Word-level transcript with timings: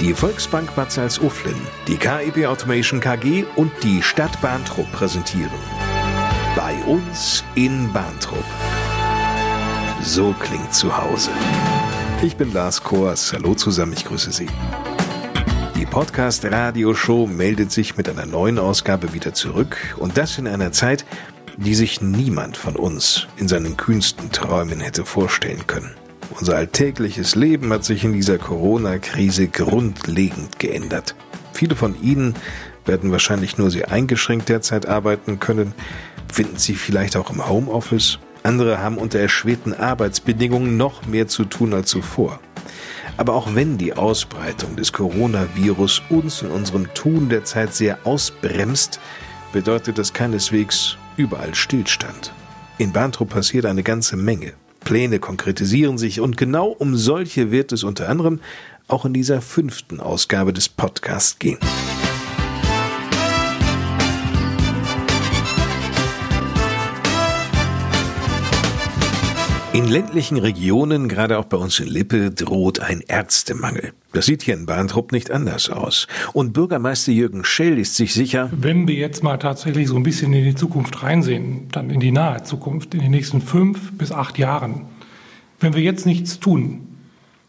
Die 0.00 0.14
Volksbank 0.14 0.74
Bad 0.74 0.90
Salzuflen, 0.90 1.54
die 1.86 1.98
KIP 1.98 2.46
Automation 2.46 3.00
KG 3.00 3.44
und 3.56 3.70
die 3.82 4.02
Stadt 4.02 4.40
Bahntrupp 4.40 4.90
präsentieren. 4.92 5.50
Bei 6.56 6.74
uns 6.86 7.44
in 7.54 7.92
Bahntrupp. 7.92 8.44
So 10.02 10.34
klingt 10.40 10.72
zu 10.72 10.96
Hause. 10.96 11.30
Ich 12.22 12.34
bin 12.34 12.50
Lars 12.54 12.82
Kors. 12.82 13.34
Hallo 13.34 13.54
zusammen, 13.54 13.92
ich 13.92 14.06
grüße 14.06 14.32
Sie. 14.32 14.48
Die 15.76 15.84
Podcast-Radio-Show 15.84 17.26
meldet 17.26 17.70
sich 17.70 17.98
mit 17.98 18.08
einer 18.08 18.24
neuen 18.24 18.58
Ausgabe 18.58 19.12
wieder 19.12 19.34
zurück 19.34 19.76
und 19.98 20.16
das 20.16 20.38
in 20.38 20.48
einer 20.48 20.72
Zeit, 20.72 21.04
die 21.58 21.74
sich 21.74 22.00
niemand 22.00 22.56
von 22.56 22.74
uns 22.74 23.26
in 23.36 23.48
seinen 23.48 23.76
kühnsten 23.76 24.32
Träumen 24.32 24.80
hätte 24.80 25.04
vorstellen 25.04 25.66
können. 25.66 25.94
Unser 26.38 26.56
alltägliches 26.56 27.34
Leben 27.34 27.72
hat 27.72 27.84
sich 27.84 28.04
in 28.04 28.12
dieser 28.12 28.38
Corona-Krise 28.38 29.48
grundlegend 29.48 30.58
geändert. 30.58 31.14
Viele 31.52 31.74
von 31.74 32.00
Ihnen 32.00 32.34
werden 32.86 33.10
wahrscheinlich 33.10 33.58
nur 33.58 33.70
sehr 33.70 33.90
eingeschränkt 33.90 34.48
derzeit 34.48 34.86
arbeiten 34.86 35.40
können, 35.40 35.74
finden 36.32 36.56
Sie 36.56 36.74
vielleicht 36.74 37.16
auch 37.16 37.30
im 37.30 37.46
Homeoffice. 37.46 38.18
Andere 38.42 38.78
haben 38.78 38.96
unter 38.96 39.18
erschwerten 39.18 39.74
Arbeitsbedingungen 39.74 40.76
noch 40.76 41.04
mehr 41.06 41.26
zu 41.26 41.44
tun 41.44 41.74
als 41.74 41.90
zuvor. 41.90 42.40
Aber 43.16 43.34
auch 43.34 43.54
wenn 43.54 43.76
die 43.76 43.92
Ausbreitung 43.94 44.76
des 44.76 44.92
Coronavirus 44.92 46.02
uns 46.08 46.42
in 46.42 46.50
unserem 46.50 46.92
Tun 46.94 47.28
derzeit 47.28 47.74
sehr 47.74 47.98
ausbremst, 48.04 48.98
bedeutet 49.52 49.98
das 49.98 50.12
keineswegs 50.12 50.96
überall 51.16 51.54
Stillstand. 51.54 52.32
In 52.78 52.92
Bahntrupp 52.92 53.30
passiert 53.30 53.66
eine 53.66 53.82
ganze 53.82 54.16
Menge. 54.16 54.54
Pläne 54.80 55.18
konkretisieren 55.18 55.98
sich 55.98 56.20
und 56.20 56.36
genau 56.36 56.68
um 56.68 56.96
solche 56.96 57.50
wird 57.50 57.72
es 57.72 57.84
unter 57.84 58.08
anderem 58.08 58.40
auch 58.88 59.04
in 59.04 59.12
dieser 59.12 59.40
fünften 59.40 60.00
Ausgabe 60.00 60.52
des 60.52 60.68
Podcasts 60.68 61.38
gehen. 61.38 61.58
In 69.72 69.86
ländlichen 69.86 70.36
Regionen, 70.36 71.08
gerade 71.08 71.38
auch 71.38 71.44
bei 71.44 71.56
uns 71.56 71.78
in 71.78 71.86
Lippe, 71.86 72.32
droht 72.32 72.80
ein 72.80 73.02
Ärztemangel. 73.06 73.92
Das 74.12 74.26
sieht 74.26 74.42
hier 74.42 74.54
in 74.54 74.66
Bahntrupp 74.66 75.12
nicht 75.12 75.30
anders 75.30 75.70
aus. 75.70 76.08
Und 76.32 76.52
Bürgermeister 76.52 77.12
Jürgen 77.12 77.44
Schell 77.44 77.78
ist 77.78 77.94
sich 77.94 78.12
sicher, 78.12 78.50
wenn 78.50 78.88
wir 78.88 78.96
jetzt 78.96 79.22
mal 79.22 79.36
tatsächlich 79.36 79.86
so 79.86 79.94
ein 79.94 80.02
bisschen 80.02 80.32
in 80.32 80.42
die 80.42 80.56
Zukunft 80.56 81.04
reinsehen, 81.04 81.68
dann 81.70 81.88
in 81.88 82.00
die 82.00 82.10
nahe 82.10 82.42
Zukunft, 82.42 82.94
in 82.94 83.00
den 83.00 83.12
nächsten 83.12 83.40
fünf 83.40 83.92
bis 83.92 84.10
acht 84.10 84.38
Jahren, 84.38 84.86
wenn 85.60 85.72
wir 85.72 85.82
jetzt 85.82 86.04
nichts 86.04 86.40
tun, 86.40 86.89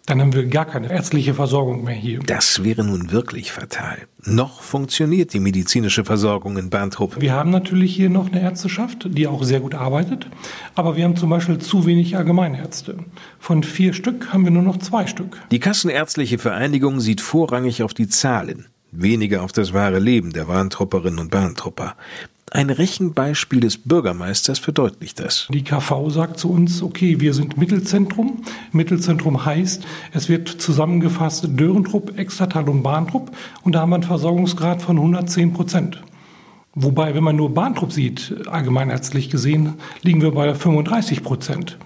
dann 0.05 0.19
haben 0.19 0.33
wir 0.33 0.45
gar 0.45 0.65
keine 0.65 0.91
ärztliche 0.91 1.33
Versorgung 1.33 1.83
mehr 1.83 1.95
hier. 1.95 2.19
Das 2.25 2.63
wäre 2.63 2.83
nun 2.83 3.11
wirklich 3.11 3.51
fatal. 3.51 3.97
Noch 4.23 4.61
funktioniert 4.61 5.33
die 5.33 5.39
medizinische 5.39 6.03
Versorgung 6.05 6.57
in 6.57 6.69
Bahntrupp. 6.69 7.19
Wir 7.19 7.33
haben 7.33 7.49
natürlich 7.49 7.95
hier 7.95 8.09
noch 8.09 8.31
eine 8.31 8.41
Ärzteschaft, 8.41 9.07
die 9.09 9.27
auch 9.27 9.43
sehr 9.43 9.59
gut 9.59 9.75
arbeitet, 9.75 10.27
aber 10.75 10.95
wir 10.95 11.03
haben 11.05 11.15
zum 11.15 11.29
Beispiel 11.29 11.59
zu 11.59 11.85
wenig 11.85 12.17
Allgemeinärzte. 12.17 12.97
Von 13.39 13.63
vier 13.63 13.93
Stück 13.93 14.33
haben 14.33 14.43
wir 14.43 14.51
nur 14.51 14.63
noch 14.63 14.77
zwei 14.77 15.07
Stück. 15.07 15.39
Die 15.51 15.59
Kassenärztliche 15.59 16.37
Vereinigung 16.37 16.99
sieht 16.99 17.21
vorrangig 17.21 17.83
auf 17.83 17.93
die 17.93 18.07
Zahlen, 18.07 18.67
weniger 18.91 19.43
auf 19.43 19.51
das 19.51 19.73
wahre 19.73 19.99
Leben 19.99 20.31
der 20.33 20.45
Bahntrupperinnen 20.45 21.19
und 21.19 21.31
Bahntrupper. 21.31 21.95
Ein 22.53 22.69
Rechenbeispiel 22.69 23.61
des 23.61 23.77
Bürgermeisters 23.77 24.59
verdeutlicht 24.59 25.21
das. 25.21 25.47
Die 25.53 25.63
KV 25.63 26.09
sagt 26.09 26.37
zu 26.37 26.51
uns, 26.51 26.83
okay, 26.83 27.21
wir 27.21 27.33
sind 27.33 27.57
Mittelzentrum. 27.57 28.41
Mittelzentrum 28.73 29.45
heißt, 29.45 29.85
es 30.11 30.27
wird 30.27 30.49
zusammengefasst 30.49 31.47
Dörentrupp, 31.49 32.19
Extertal 32.19 32.67
und 32.67 32.83
Bahntrupp 32.83 33.31
und 33.63 33.73
da 33.73 33.79
haben 33.79 33.91
wir 33.91 33.95
einen 33.95 34.03
Versorgungsgrad 34.03 34.81
von 34.81 34.97
110 34.97 35.53
Prozent. 35.53 36.03
Wobei, 36.73 37.15
wenn 37.15 37.23
man 37.23 37.37
nur 37.37 37.53
Bahntrupp 37.53 37.93
sieht, 37.93 38.35
allgemeinärztlich 38.47 39.29
gesehen, 39.29 39.75
liegen 40.01 40.21
wir 40.21 40.31
bei 40.31 40.53
35 40.53 41.23
Prozent. 41.23 41.77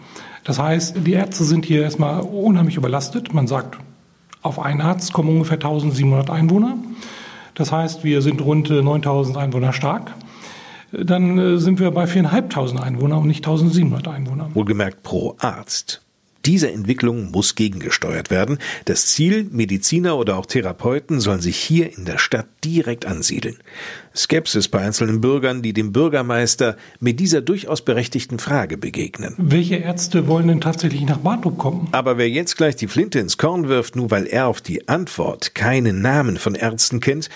Das 0.44 0.58
heißt, 0.58 0.98
die 1.06 1.14
Ärzte 1.14 1.44
sind 1.44 1.66
hier 1.66 1.84
erstmal 1.84 2.22
unheimlich 2.22 2.78
überlastet. 2.78 3.34
Man 3.34 3.48
sagt, 3.48 3.78
auf 4.46 4.60
einen 4.60 4.82
Arzt 4.82 5.14
kommen 5.14 5.30
ungefähr 5.30 5.58
1700 5.58 6.30
Einwohner. 6.30 6.78
Das 7.56 7.72
heißt, 7.72 8.04
wir 8.04 8.22
sind 8.22 8.42
rund 8.42 8.70
9000 8.70 9.38
Einwohner 9.38 9.74
stark 9.74 10.14
dann 11.04 11.38
äh, 11.38 11.58
sind 11.58 11.80
wir 11.80 11.92
bei 11.92 12.06
4.500 12.06 12.80
Einwohner 12.80 13.18
und 13.18 13.28
nicht 13.28 13.48
1.700 13.48 14.08
Einwohner. 14.08 14.50
Wohlgemerkt 14.54 15.04
pro 15.04 15.36
Arzt. 15.40 16.05
Diese 16.46 16.72
Entwicklung 16.72 17.32
muss 17.32 17.56
gegengesteuert 17.56 18.30
werden. 18.30 18.60
Das 18.86 19.08
Ziel, 19.08 19.48
Mediziner 19.52 20.18
oder 20.18 20.38
auch 20.38 20.46
Therapeuten 20.46 21.20
sollen 21.20 21.42
sich 21.42 21.58
hier 21.58 21.98
in 21.98 22.06
der 22.06 22.20
Stadt 22.20 22.46
direkt 22.64 23.06
ansiedeln. 23.06 23.58
Skepsis 24.16 24.68
bei 24.68 24.80
einzelnen 24.80 25.22
Bürgern, 25.22 25.62
die 25.62 25.74
dem 25.74 25.92
Bürgermeister 25.92 26.78
mit 27.00 27.20
dieser 27.20 27.42
durchaus 27.42 27.84
berechtigten 27.84 28.38
Frage 28.38 28.78
begegnen. 28.78 29.34
Welche 29.38 29.76
Ärzte 29.78 30.28
wollen 30.28 30.48
denn 30.48 30.62
tatsächlich 30.62 31.02
nach 31.06 31.18
Bartok 31.18 31.58
kommen? 31.58 31.88
Aber 31.92 32.18
wer 32.18 32.30
jetzt 32.30 32.58
gleich 32.58 32.76
die 32.76 32.88
Flinte 32.88 33.20
ins 33.20 33.38
Korn 33.38 33.68
wirft, 33.68 33.96
nur 33.96 34.12
weil 34.12 34.28
er 34.28 34.48
auf 34.48 34.62
die 34.62 34.88
Antwort 34.88 35.56
keinen 35.56 36.02
Namen 36.02 36.38
von 36.38 36.54
Ärzten 36.56 37.00
kennt, 37.00 37.30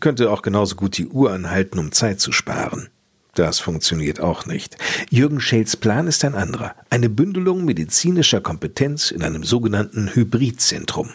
könnte 0.00 0.30
auch 0.30 0.42
genauso 0.42 0.76
gut 0.76 0.98
die 0.98 1.06
Uhr 1.06 1.32
anhalten, 1.32 1.78
um 1.78 1.92
Zeit 1.92 2.20
zu 2.20 2.32
sparen. 2.32 2.88
Das 3.36 3.60
funktioniert 3.60 4.18
auch 4.18 4.46
nicht. 4.46 4.78
Jürgen 5.10 5.40
Schels 5.40 5.76
Plan 5.76 6.06
ist 6.06 6.24
ein 6.24 6.34
anderer. 6.34 6.74
Eine 6.88 7.10
Bündelung 7.10 7.66
medizinischer 7.66 8.40
Kompetenz 8.40 9.10
in 9.10 9.22
einem 9.22 9.44
sogenannten 9.44 10.08
Hybridzentrum. 10.14 11.10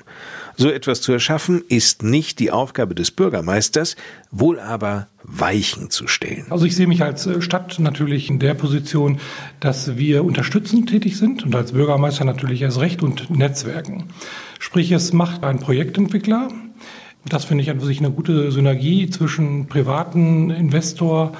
So 0.55 0.69
etwas 0.69 1.01
zu 1.01 1.11
erschaffen, 1.11 1.63
ist 1.67 2.03
nicht 2.03 2.37
die 2.37 2.51
Aufgabe 2.51 2.93
des 2.93 3.09
Bürgermeisters, 3.09 3.95
wohl 4.29 4.59
aber 4.59 5.07
Weichen 5.23 5.89
zu 5.89 6.07
stellen. 6.07 6.45
Also 6.51 6.65
ich 6.65 6.75
sehe 6.75 6.85
mich 6.85 7.01
als 7.01 7.25
äh, 7.25 7.41
Stadt 7.41 7.79
natürlich 7.79 8.29
in 8.29 8.37
der 8.37 8.53
Position, 8.53 9.19
dass 9.59 9.97
wir 9.97 10.23
unterstützend 10.23 10.89
tätig 10.89 11.17
sind 11.17 11.43
und 11.43 11.55
als 11.55 11.71
Bürgermeister 11.71 12.23
natürlich 12.23 12.61
erst 12.61 12.79
recht 12.79 13.01
und 13.01 13.31
Netzwerken. 13.31 14.09
Sprich, 14.59 14.91
es 14.91 15.11
macht 15.11 15.43
ein 15.43 15.59
Projektentwickler. 15.59 16.49
Das 17.25 17.45
finde 17.45 17.63
ich 17.63 17.71
an 17.71 17.79
sich 17.79 17.97
eine 17.97 18.11
gute 18.11 18.51
Synergie 18.51 19.09
zwischen 19.09 19.65
privaten 19.67 20.51
Investor 20.51 21.33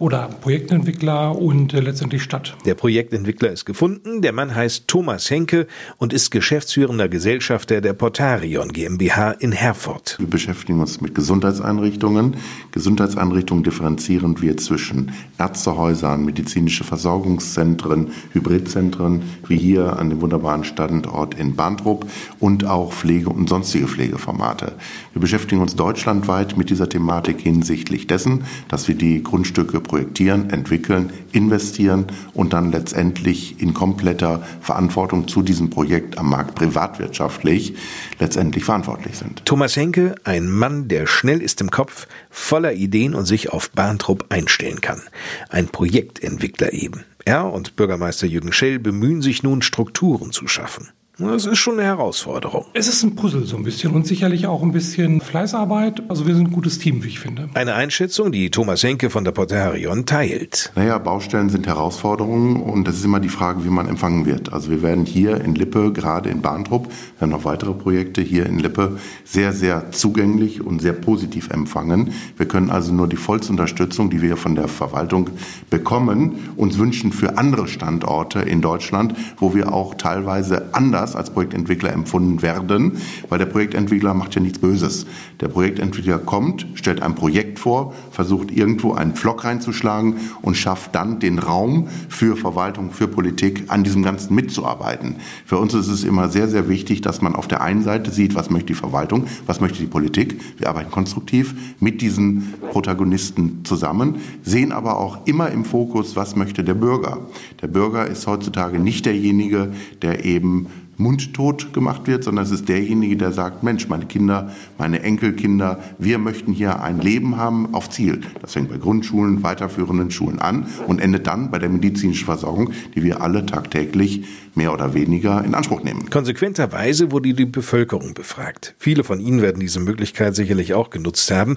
oder 0.00 0.28
Projektentwickler 0.40 1.38
und 1.38 1.74
äh, 1.74 1.80
letztendlich 1.80 2.22
Stadt. 2.22 2.56
Der 2.64 2.74
Projektentwickler 2.74 3.52
ist 3.52 3.66
gefunden. 3.66 4.22
Der 4.22 4.32
Mann 4.32 4.54
heißt 4.54 4.88
Thomas 4.88 5.30
Henke 5.30 5.66
und 5.98 6.14
ist 6.14 6.30
geschäftsführender 6.30 7.08
Gesellschafter 7.08 7.82
der 7.82 7.92
Portarion 7.92 8.72
GmbH 8.72 9.32
in 9.32 9.52
Herford. 9.52 10.16
Wir 10.18 10.26
beschäftigen 10.26 10.80
uns 10.80 11.02
mit 11.02 11.14
Gesundheitseinrichtungen. 11.14 12.36
Gesundheitseinrichtungen 12.72 13.62
differenzieren 13.62 14.40
wir 14.40 14.56
zwischen 14.56 15.12
Ärztehäusern, 15.38 16.24
medizinische 16.24 16.82
Versorgungszentren, 16.82 18.12
Hybridzentren, 18.32 19.22
wie 19.48 19.58
hier 19.58 19.98
an 19.98 20.08
dem 20.08 20.22
wunderbaren 20.22 20.64
Standort 20.64 21.34
in 21.34 21.56
Bahntrupp 21.56 22.06
und 22.38 22.64
auch 22.64 22.94
Pflege 22.94 23.28
und 23.28 23.50
sonstige 23.50 23.86
Pflegeformate. 23.86 24.72
Wir 25.12 25.20
beschäftigen 25.20 25.60
uns 25.60 25.76
deutschlandweit 25.76 26.56
mit 26.56 26.70
dieser 26.70 26.88
Thematik 26.88 27.38
hinsichtlich 27.40 28.06
dessen, 28.06 28.44
dass 28.68 28.88
wir 28.88 28.94
die 28.94 29.22
Grundstücke 29.22 29.80
projektieren, 29.90 30.50
entwickeln, 30.50 31.10
investieren 31.32 32.06
und 32.32 32.52
dann 32.52 32.70
letztendlich 32.70 33.60
in 33.60 33.74
kompletter 33.74 34.40
Verantwortung 34.60 35.26
zu 35.26 35.42
diesem 35.42 35.68
Projekt 35.68 36.16
am 36.16 36.30
Markt 36.30 36.54
privatwirtschaftlich 36.54 37.74
letztendlich 38.20 38.62
verantwortlich 38.62 39.18
sind. 39.18 39.44
Thomas 39.44 39.74
Henke, 39.74 40.14
ein 40.22 40.48
Mann, 40.48 40.86
der 40.86 41.08
schnell 41.08 41.42
ist 41.42 41.60
im 41.60 41.72
Kopf, 41.72 42.06
voller 42.30 42.72
Ideen 42.74 43.16
und 43.16 43.26
sich 43.26 43.52
auf 43.52 43.72
Bahntrupp 43.72 44.26
einstellen 44.28 44.80
kann. 44.80 45.02
Ein 45.48 45.66
Projektentwickler 45.66 46.72
eben. 46.72 47.04
Er 47.24 47.52
und 47.52 47.74
Bürgermeister 47.74 48.28
Jürgen 48.28 48.52
Schell 48.52 48.78
bemühen 48.78 49.22
sich 49.22 49.42
nun, 49.42 49.60
Strukturen 49.60 50.30
zu 50.30 50.46
schaffen. 50.46 50.90
Das 51.20 51.44
ist 51.44 51.58
schon 51.58 51.74
eine 51.74 51.84
Herausforderung. 51.84 52.64
Es 52.72 52.88
ist 52.88 53.02
ein 53.02 53.14
Puzzle 53.14 53.44
so 53.44 53.54
ein 53.58 53.62
bisschen 53.62 53.92
und 53.92 54.06
sicherlich 54.06 54.46
auch 54.46 54.62
ein 54.62 54.72
bisschen 54.72 55.20
Fleißarbeit. 55.20 56.02
Also 56.08 56.26
wir 56.26 56.34
sind 56.34 56.48
ein 56.48 56.52
gutes 56.52 56.78
Team, 56.78 57.04
wie 57.04 57.08
ich 57.08 57.20
finde. 57.20 57.50
Eine 57.52 57.74
Einschätzung, 57.74 58.32
die 58.32 58.50
Thomas 58.50 58.82
Henke 58.82 59.10
von 59.10 59.24
der 59.24 59.32
Portarion 59.32 60.06
teilt. 60.06 60.72
Naja, 60.76 60.96
Baustellen 60.96 61.50
sind 61.50 61.66
Herausforderungen 61.66 62.56
und 62.56 62.88
das 62.88 62.96
ist 62.96 63.04
immer 63.04 63.20
die 63.20 63.28
Frage, 63.28 63.66
wie 63.66 63.68
man 63.68 63.86
empfangen 63.86 64.24
wird. 64.24 64.54
Also 64.54 64.70
wir 64.70 64.82
werden 64.82 65.04
hier 65.04 65.42
in 65.42 65.54
Lippe, 65.54 65.92
gerade 65.92 66.30
in 66.30 66.40
Bahntrupp, 66.40 66.86
wir 66.86 67.20
haben 67.20 67.30
noch 67.30 67.44
weitere 67.44 67.74
Projekte 67.74 68.22
hier 68.22 68.46
in 68.46 68.58
Lippe, 68.58 68.96
sehr, 69.24 69.52
sehr 69.52 69.92
zugänglich 69.92 70.62
und 70.62 70.80
sehr 70.80 70.94
positiv 70.94 71.50
empfangen. 71.50 72.14
Wir 72.38 72.48
können 72.48 72.70
also 72.70 72.94
nur 72.94 73.08
die 73.08 73.16
vollste 73.16 73.52
Unterstützung, 73.52 74.08
die 74.08 74.22
wir 74.22 74.38
von 74.38 74.54
der 74.54 74.68
Verwaltung 74.68 75.28
bekommen, 75.68 76.54
uns 76.56 76.78
wünschen 76.78 77.12
für 77.12 77.36
andere 77.36 77.68
Standorte 77.68 78.40
in 78.40 78.62
Deutschland, 78.62 79.14
wo 79.36 79.54
wir 79.54 79.74
auch 79.74 79.94
teilweise 79.96 80.72
anders 80.72 81.09
anders 81.10 81.16
als 81.16 81.30
Projektentwickler 81.30 81.92
empfunden 81.92 82.42
werden, 82.42 82.98
weil 83.28 83.38
der 83.38 83.46
Projektentwickler 83.46 84.14
macht 84.14 84.34
ja 84.34 84.40
nichts 84.40 84.58
Böses. 84.58 85.06
Der 85.40 85.48
Projektentwickler 85.48 86.18
kommt, 86.18 86.66
stellt 86.74 87.02
ein 87.02 87.14
Projekt 87.14 87.58
vor, 87.58 87.94
versucht 88.10 88.50
irgendwo 88.50 88.92
einen 88.94 89.14
Pflock 89.14 89.44
reinzuschlagen 89.44 90.16
und 90.42 90.56
schafft 90.56 90.94
dann 90.94 91.18
den 91.20 91.38
Raum 91.38 91.88
für 92.08 92.36
Verwaltung, 92.36 92.92
für 92.92 93.08
Politik 93.08 93.64
an 93.68 93.84
diesem 93.84 94.02
Ganzen 94.02 94.34
mitzuarbeiten. 94.34 95.16
Für 95.44 95.58
uns 95.58 95.74
ist 95.74 95.88
es 95.88 96.04
immer 96.04 96.28
sehr, 96.28 96.48
sehr 96.48 96.68
wichtig, 96.68 97.00
dass 97.00 97.20
man 97.20 97.34
auf 97.34 97.48
der 97.48 97.60
einen 97.60 97.82
Seite 97.82 98.10
sieht, 98.10 98.34
was 98.34 98.50
möchte 98.50 98.68
die 98.68 98.74
Verwaltung, 98.74 99.24
was 99.46 99.60
möchte 99.60 99.78
die 99.78 99.86
Politik. 99.86 100.40
Wir 100.58 100.68
arbeiten 100.68 100.90
konstruktiv 100.90 101.54
mit 101.80 102.00
diesen 102.00 102.54
Protagonisten 102.70 103.64
zusammen, 103.64 104.16
sehen 104.42 104.72
aber 104.72 104.98
auch 104.98 105.26
immer 105.26 105.50
im 105.50 105.64
Fokus, 105.64 106.16
was 106.16 106.36
möchte 106.36 106.64
der 106.64 106.74
Bürger. 106.74 107.18
Der 107.62 107.68
Bürger 107.68 108.06
ist 108.06 108.26
heutzutage 108.26 108.78
nicht 108.78 109.06
derjenige, 109.06 109.72
der 110.02 110.24
eben 110.24 110.66
mundtot 111.00 111.72
gemacht 111.72 112.06
wird, 112.06 112.22
sondern 112.22 112.44
es 112.44 112.50
ist 112.50 112.68
derjenige, 112.68 113.16
der 113.16 113.32
sagt, 113.32 113.62
Mensch, 113.62 113.88
meine 113.88 114.06
Kinder, 114.06 114.52
meine 114.78 115.02
Enkelkinder, 115.02 115.80
wir 115.98 116.18
möchten 116.18 116.52
hier 116.52 116.82
ein 116.82 117.00
Leben 117.00 117.36
haben 117.36 117.74
auf 117.74 117.90
Ziel. 117.90 118.20
Das 118.40 118.52
fängt 118.52 118.68
bei 118.68 118.76
Grundschulen, 118.76 119.42
weiterführenden 119.42 120.10
Schulen 120.10 120.38
an 120.38 120.66
und 120.86 121.00
endet 121.00 121.26
dann 121.26 121.50
bei 121.50 121.58
der 121.58 121.68
medizinischen 121.68 122.26
Versorgung, 122.26 122.72
die 122.94 123.02
wir 123.02 123.20
alle 123.22 123.44
tagtäglich 123.46 124.24
mehr 124.54 124.72
oder 124.72 124.94
weniger 124.94 125.44
in 125.44 125.54
Anspruch 125.54 125.82
nehmen. 125.82 126.10
Konsequenterweise 126.10 127.10
wurde 127.10 127.34
die 127.34 127.46
Bevölkerung 127.46 128.14
befragt. 128.14 128.74
Viele 128.78 129.04
von 129.04 129.20
Ihnen 129.20 129.42
werden 129.42 129.60
diese 129.60 129.80
Möglichkeit 129.80 130.34
sicherlich 130.34 130.74
auch 130.74 130.90
genutzt 130.90 131.30
haben 131.30 131.56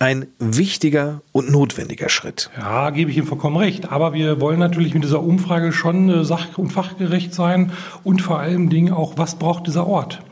ein 0.00 0.28
wichtiger 0.38 1.20
und 1.30 1.52
notwendiger 1.52 2.08
Schritt. 2.08 2.50
Ja, 2.56 2.88
gebe 2.90 3.10
ich 3.10 3.18
Ihnen 3.18 3.26
vollkommen 3.26 3.58
recht. 3.58 3.92
Aber 3.92 4.14
wir 4.14 4.40
wollen 4.40 4.58
natürlich 4.58 4.94
mit 4.94 5.04
dieser 5.04 5.22
Umfrage 5.22 5.72
schon 5.72 6.08
äh, 6.08 6.24
sach- 6.24 6.58
und 6.58 6.72
fachgerecht 6.72 7.34
sein 7.34 7.70
und 8.02 8.22
vor 8.22 8.40
allem 8.40 8.70
Dingen 8.70 8.92
auch, 8.92 9.12
was 9.18 9.36
braucht 9.36 9.66
dieser 9.66 9.86
Ort 9.86 10.22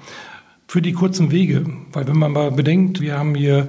für 0.67 0.81
die 0.81 0.93
kurzen 0.93 1.31
Wege? 1.31 1.67
Weil 1.93 2.09
wenn 2.09 2.19
man 2.19 2.32
mal 2.32 2.50
bedenkt, 2.50 3.00
wir 3.00 3.19
haben 3.19 3.35
hier 3.35 3.69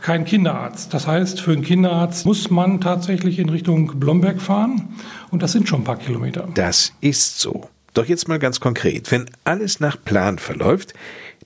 keinen 0.00 0.24
Kinderarzt. 0.24 0.92
Das 0.92 1.06
heißt, 1.06 1.40
für 1.40 1.52
einen 1.52 1.62
Kinderarzt 1.62 2.26
muss 2.26 2.50
man 2.50 2.80
tatsächlich 2.80 3.38
in 3.38 3.48
Richtung 3.48 3.98
Blomberg 4.00 4.42
fahren 4.42 4.96
und 5.30 5.44
das 5.44 5.52
sind 5.52 5.68
schon 5.68 5.82
ein 5.82 5.84
paar 5.84 5.96
Kilometer. 5.96 6.48
Das 6.54 6.92
ist 7.00 7.38
so. 7.38 7.70
Doch 7.94 8.06
jetzt 8.06 8.26
mal 8.26 8.40
ganz 8.40 8.58
konkret. 8.58 9.12
Wenn 9.12 9.26
alles 9.44 9.78
nach 9.78 9.96
Plan 10.04 10.40
verläuft, 10.40 10.94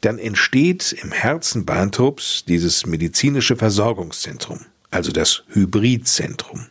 dann 0.01 0.19
entsteht 0.19 0.93
im 1.03 1.13
Herzen 1.13 1.65
Bahntrups 1.65 2.45
dieses 2.47 2.87
medizinische 2.87 3.57
Versorgungszentrum, 3.57 4.61
also 4.91 5.13
das 5.13 5.45
Hybridzentrum. 5.49 6.67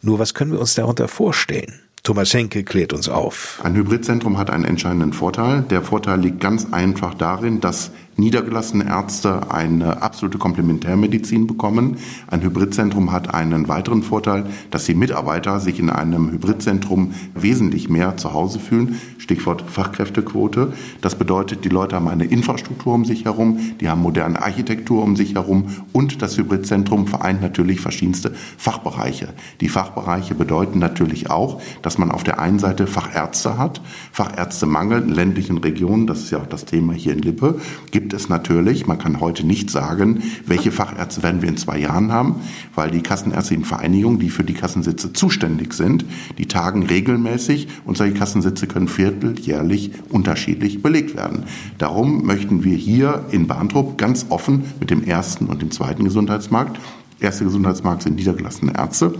Nur 0.00 0.18
was 0.18 0.34
können 0.34 0.52
wir 0.52 0.60
uns 0.60 0.74
darunter 0.74 1.08
vorstellen? 1.08 1.80
Thomas 2.02 2.32
Henke 2.32 2.64
klärt 2.64 2.92
uns 2.92 3.08
auf. 3.08 3.60
Ein 3.62 3.74
Hybridzentrum 3.74 4.38
hat 4.38 4.50
einen 4.50 4.64
entscheidenden 4.64 5.12
Vorteil. 5.12 5.62
Der 5.68 5.82
Vorteil 5.82 6.20
liegt 6.20 6.40
ganz 6.40 6.68
einfach 6.72 7.14
darin, 7.14 7.60
dass 7.60 7.90
niedergelassene 8.18 8.84
Ärzte 8.86 9.50
eine 9.50 10.02
absolute 10.02 10.38
Komplementärmedizin 10.38 11.46
bekommen. 11.46 11.96
Ein 12.26 12.42
Hybridzentrum 12.42 13.12
hat 13.12 13.32
einen 13.32 13.68
weiteren 13.68 14.02
Vorteil, 14.02 14.46
dass 14.70 14.84
die 14.84 14.94
Mitarbeiter 14.94 15.60
sich 15.60 15.78
in 15.78 15.88
einem 15.88 16.30
Hybridzentrum 16.32 17.14
wesentlich 17.34 17.88
mehr 17.88 18.16
zu 18.16 18.32
Hause 18.32 18.58
fühlen. 18.58 19.00
Stichwort 19.18 19.62
Fachkräftequote. 19.62 20.72
Das 21.00 21.14
bedeutet, 21.14 21.64
die 21.64 21.68
Leute 21.68 21.96
haben 21.96 22.08
eine 22.08 22.24
Infrastruktur 22.24 22.94
um 22.94 23.04
sich 23.04 23.24
herum, 23.24 23.60
die 23.80 23.88
haben 23.88 24.02
moderne 24.02 24.42
Architektur 24.42 25.02
um 25.02 25.16
sich 25.16 25.34
herum 25.34 25.66
und 25.92 26.20
das 26.22 26.36
Hybridzentrum 26.36 27.06
vereint 27.06 27.40
natürlich 27.40 27.80
verschiedenste 27.80 28.32
Fachbereiche. 28.56 29.28
Die 29.60 29.68
Fachbereiche 29.68 30.34
bedeuten 30.34 30.78
natürlich 30.78 31.30
auch, 31.30 31.60
dass 31.82 31.98
man 31.98 32.10
auf 32.10 32.24
der 32.24 32.40
einen 32.40 32.58
Seite 32.58 32.86
Fachärzte 32.86 33.58
hat, 33.58 33.80
Fachärztemangel 34.12 35.02
in 35.02 35.10
ländlichen 35.10 35.58
Regionen, 35.58 36.06
das 36.06 36.20
ist 36.20 36.30
ja 36.30 36.38
auch 36.38 36.46
das 36.46 36.64
Thema 36.64 36.94
hier 36.94 37.12
in 37.12 37.20
Lippe, 37.20 37.60
gibt 37.90 38.07
gibt 38.08 38.22
es 38.22 38.30
natürlich, 38.30 38.86
man 38.86 38.96
kann 38.96 39.20
heute 39.20 39.46
nicht 39.46 39.68
sagen, 39.68 40.22
welche 40.46 40.72
Fachärzte 40.72 41.22
werden 41.22 41.42
wir 41.42 41.50
in 41.50 41.58
zwei 41.58 41.78
Jahren 41.78 42.10
haben, 42.10 42.36
weil 42.74 42.90
die 42.90 43.02
Kassenärztlichen 43.02 43.66
Vereinigungen, 43.66 44.18
die 44.18 44.30
für 44.30 44.44
die 44.44 44.54
Kassensitze 44.54 45.12
zuständig 45.12 45.74
sind, 45.74 46.06
die 46.38 46.46
tagen 46.46 46.86
regelmäßig 46.86 47.68
und 47.84 47.98
solche 47.98 48.14
Kassensitze 48.14 48.66
können 48.66 48.88
vierteljährlich 48.88 49.90
unterschiedlich 50.08 50.80
belegt 50.80 51.16
werden. 51.16 51.42
Darum 51.76 52.24
möchten 52.24 52.64
wir 52.64 52.78
hier 52.78 53.26
in 53.30 53.46
Bahntrupp 53.46 53.98
ganz 53.98 54.24
offen 54.30 54.64
mit 54.80 54.88
dem 54.88 55.04
ersten 55.04 55.44
und 55.44 55.60
dem 55.60 55.70
zweiten 55.70 56.04
Gesundheitsmarkt 56.04 56.80
Erster 57.20 57.46
Gesundheitsmarkt 57.46 58.02
sind 58.02 58.14
niedergelassene 58.14 58.74
Ärzte. 58.76 59.12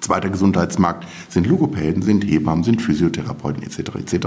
Zweiter 0.00 0.30
Gesundheitsmarkt 0.30 1.06
sind 1.28 1.46
Logopäden, 1.46 2.02
sind 2.02 2.24
Hebammen, 2.24 2.64
sind 2.64 2.82
Physiotherapeuten 2.82 3.62
etc. 3.62 3.96
etc. 3.96 4.26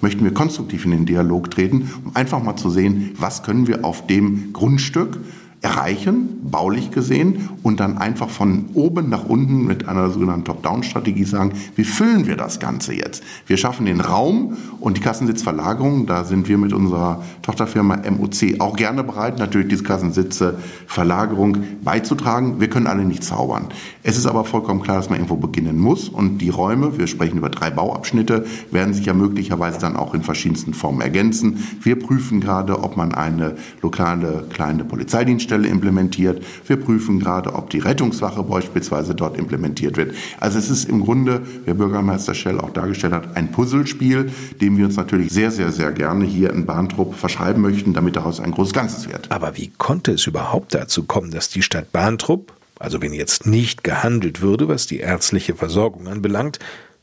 Möchten 0.00 0.24
wir 0.24 0.34
konstruktiv 0.34 0.84
in 0.84 0.90
den 0.90 1.06
Dialog 1.06 1.50
treten, 1.50 1.90
um 2.04 2.14
einfach 2.14 2.42
mal 2.42 2.56
zu 2.56 2.70
sehen, 2.70 3.12
was 3.18 3.42
können 3.42 3.66
wir 3.66 3.84
auf 3.84 4.06
dem 4.06 4.52
Grundstück 4.52 5.18
erreichen, 5.62 6.40
baulich 6.42 6.90
gesehen, 6.90 7.48
und 7.62 7.78
dann 7.78 7.96
einfach 7.96 8.28
von 8.28 8.66
oben 8.74 9.08
nach 9.08 9.24
unten 9.24 9.64
mit 9.64 9.88
einer 9.88 10.10
sogenannten 10.10 10.44
Top-Down-Strategie 10.44 11.24
sagen, 11.24 11.52
wie 11.76 11.84
füllen 11.84 12.26
wir 12.26 12.36
das 12.36 12.58
Ganze 12.58 12.94
jetzt? 12.94 13.22
Wir 13.46 13.56
schaffen 13.56 13.86
den 13.86 14.00
Raum 14.00 14.56
und 14.80 14.96
die 14.96 15.00
Kassensitzverlagerung, 15.00 16.06
da 16.06 16.24
sind 16.24 16.48
wir 16.48 16.58
mit 16.58 16.72
unserer 16.72 17.22
Tochterfirma 17.42 17.98
MOC 18.10 18.60
auch 18.60 18.76
gerne 18.76 19.04
bereit, 19.04 19.38
natürlich 19.38 19.68
diese 19.68 19.84
Kassensitzverlagerung 19.84 21.58
beizutragen. 21.82 22.60
Wir 22.60 22.68
können 22.68 22.88
alle 22.88 23.04
nicht 23.04 23.22
zaubern. 23.22 23.66
Es 24.02 24.18
ist 24.18 24.26
aber 24.26 24.44
vollkommen 24.44 24.82
klar, 24.82 24.96
dass 24.96 25.10
man 25.10 25.18
irgendwo 25.20 25.36
beginnen 25.36 25.78
muss 25.78 26.08
und 26.08 26.38
die 26.38 26.50
Räume, 26.50 26.98
wir 26.98 27.06
sprechen 27.06 27.38
über 27.38 27.50
drei 27.50 27.70
Bauabschnitte, 27.70 28.46
werden 28.72 28.94
sich 28.94 29.06
ja 29.06 29.14
möglicherweise 29.14 29.78
dann 29.78 29.96
auch 29.96 30.12
in 30.12 30.24
verschiedensten 30.24 30.74
Formen 30.74 31.00
ergänzen. 31.00 31.62
Wir 31.80 31.96
prüfen 31.96 32.40
gerade, 32.40 32.82
ob 32.82 32.96
man 32.96 33.14
eine 33.14 33.54
lokale 33.80 34.46
kleine 34.50 34.84
Polizeidienststelle 34.84 35.51
Stelle 35.52 35.68
implementiert. 35.68 36.42
Wir 36.66 36.76
prüfen 36.76 37.20
gerade, 37.20 37.54
ob 37.54 37.68
die 37.68 37.78
Rettungswache 37.78 38.42
beispielsweise 38.42 39.14
dort 39.14 39.36
implementiert 39.36 39.98
wird. 39.98 40.14
Also 40.40 40.58
es 40.58 40.70
ist 40.70 40.88
im 40.88 41.02
Grunde, 41.02 41.42
wie 41.66 41.74
Bürgermeister 41.74 42.34
Schell 42.34 42.58
auch 42.58 42.70
dargestellt 42.70 43.12
hat, 43.12 43.36
ein 43.36 43.52
Puzzlespiel, 43.52 44.32
dem 44.62 44.78
wir 44.78 44.86
uns 44.86 44.96
natürlich 44.96 45.30
sehr, 45.30 45.50
sehr, 45.50 45.70
sehr 45.70 45.92
gerne 45.92 46.24
hier 46.24 46.50
in 46.54 46.64
Bahntrupp 46.64 47.16
verschreiben 47.16 47.60
möchten, 47.60 47.92
damit 47.92 48.16
daraus 48.16 48.40
ein 48.40 48.52
großes 48.52 48.72
Ganzes 48.72 49.10
wird. 49.10 49.30
Aber 49.30 49.58
wie 49.58 49.70
konnte 49.76 50.12
es 50.12 50.26
überhaupt 50.26 50.74
dazu 50.74 51.02
kommen, 51.02 51.30
dass 51.30 51.50
die 51.50 51.60
Stadt 51.60 51.92
Bahntrupp, 51.92 52.54
also 52.78 53.02
wenn 53.02 53.12
jetzt 53.12 53.46
nicht 53.46 53.84
gehandelt 53.84 54.40
würde, 54.40 54.68
was 54.68 54.86
die 54.86 55.00
ärztliche 55.00 55.54
Versorgung 55.54 56.08
anbelangt, 56.08 56.60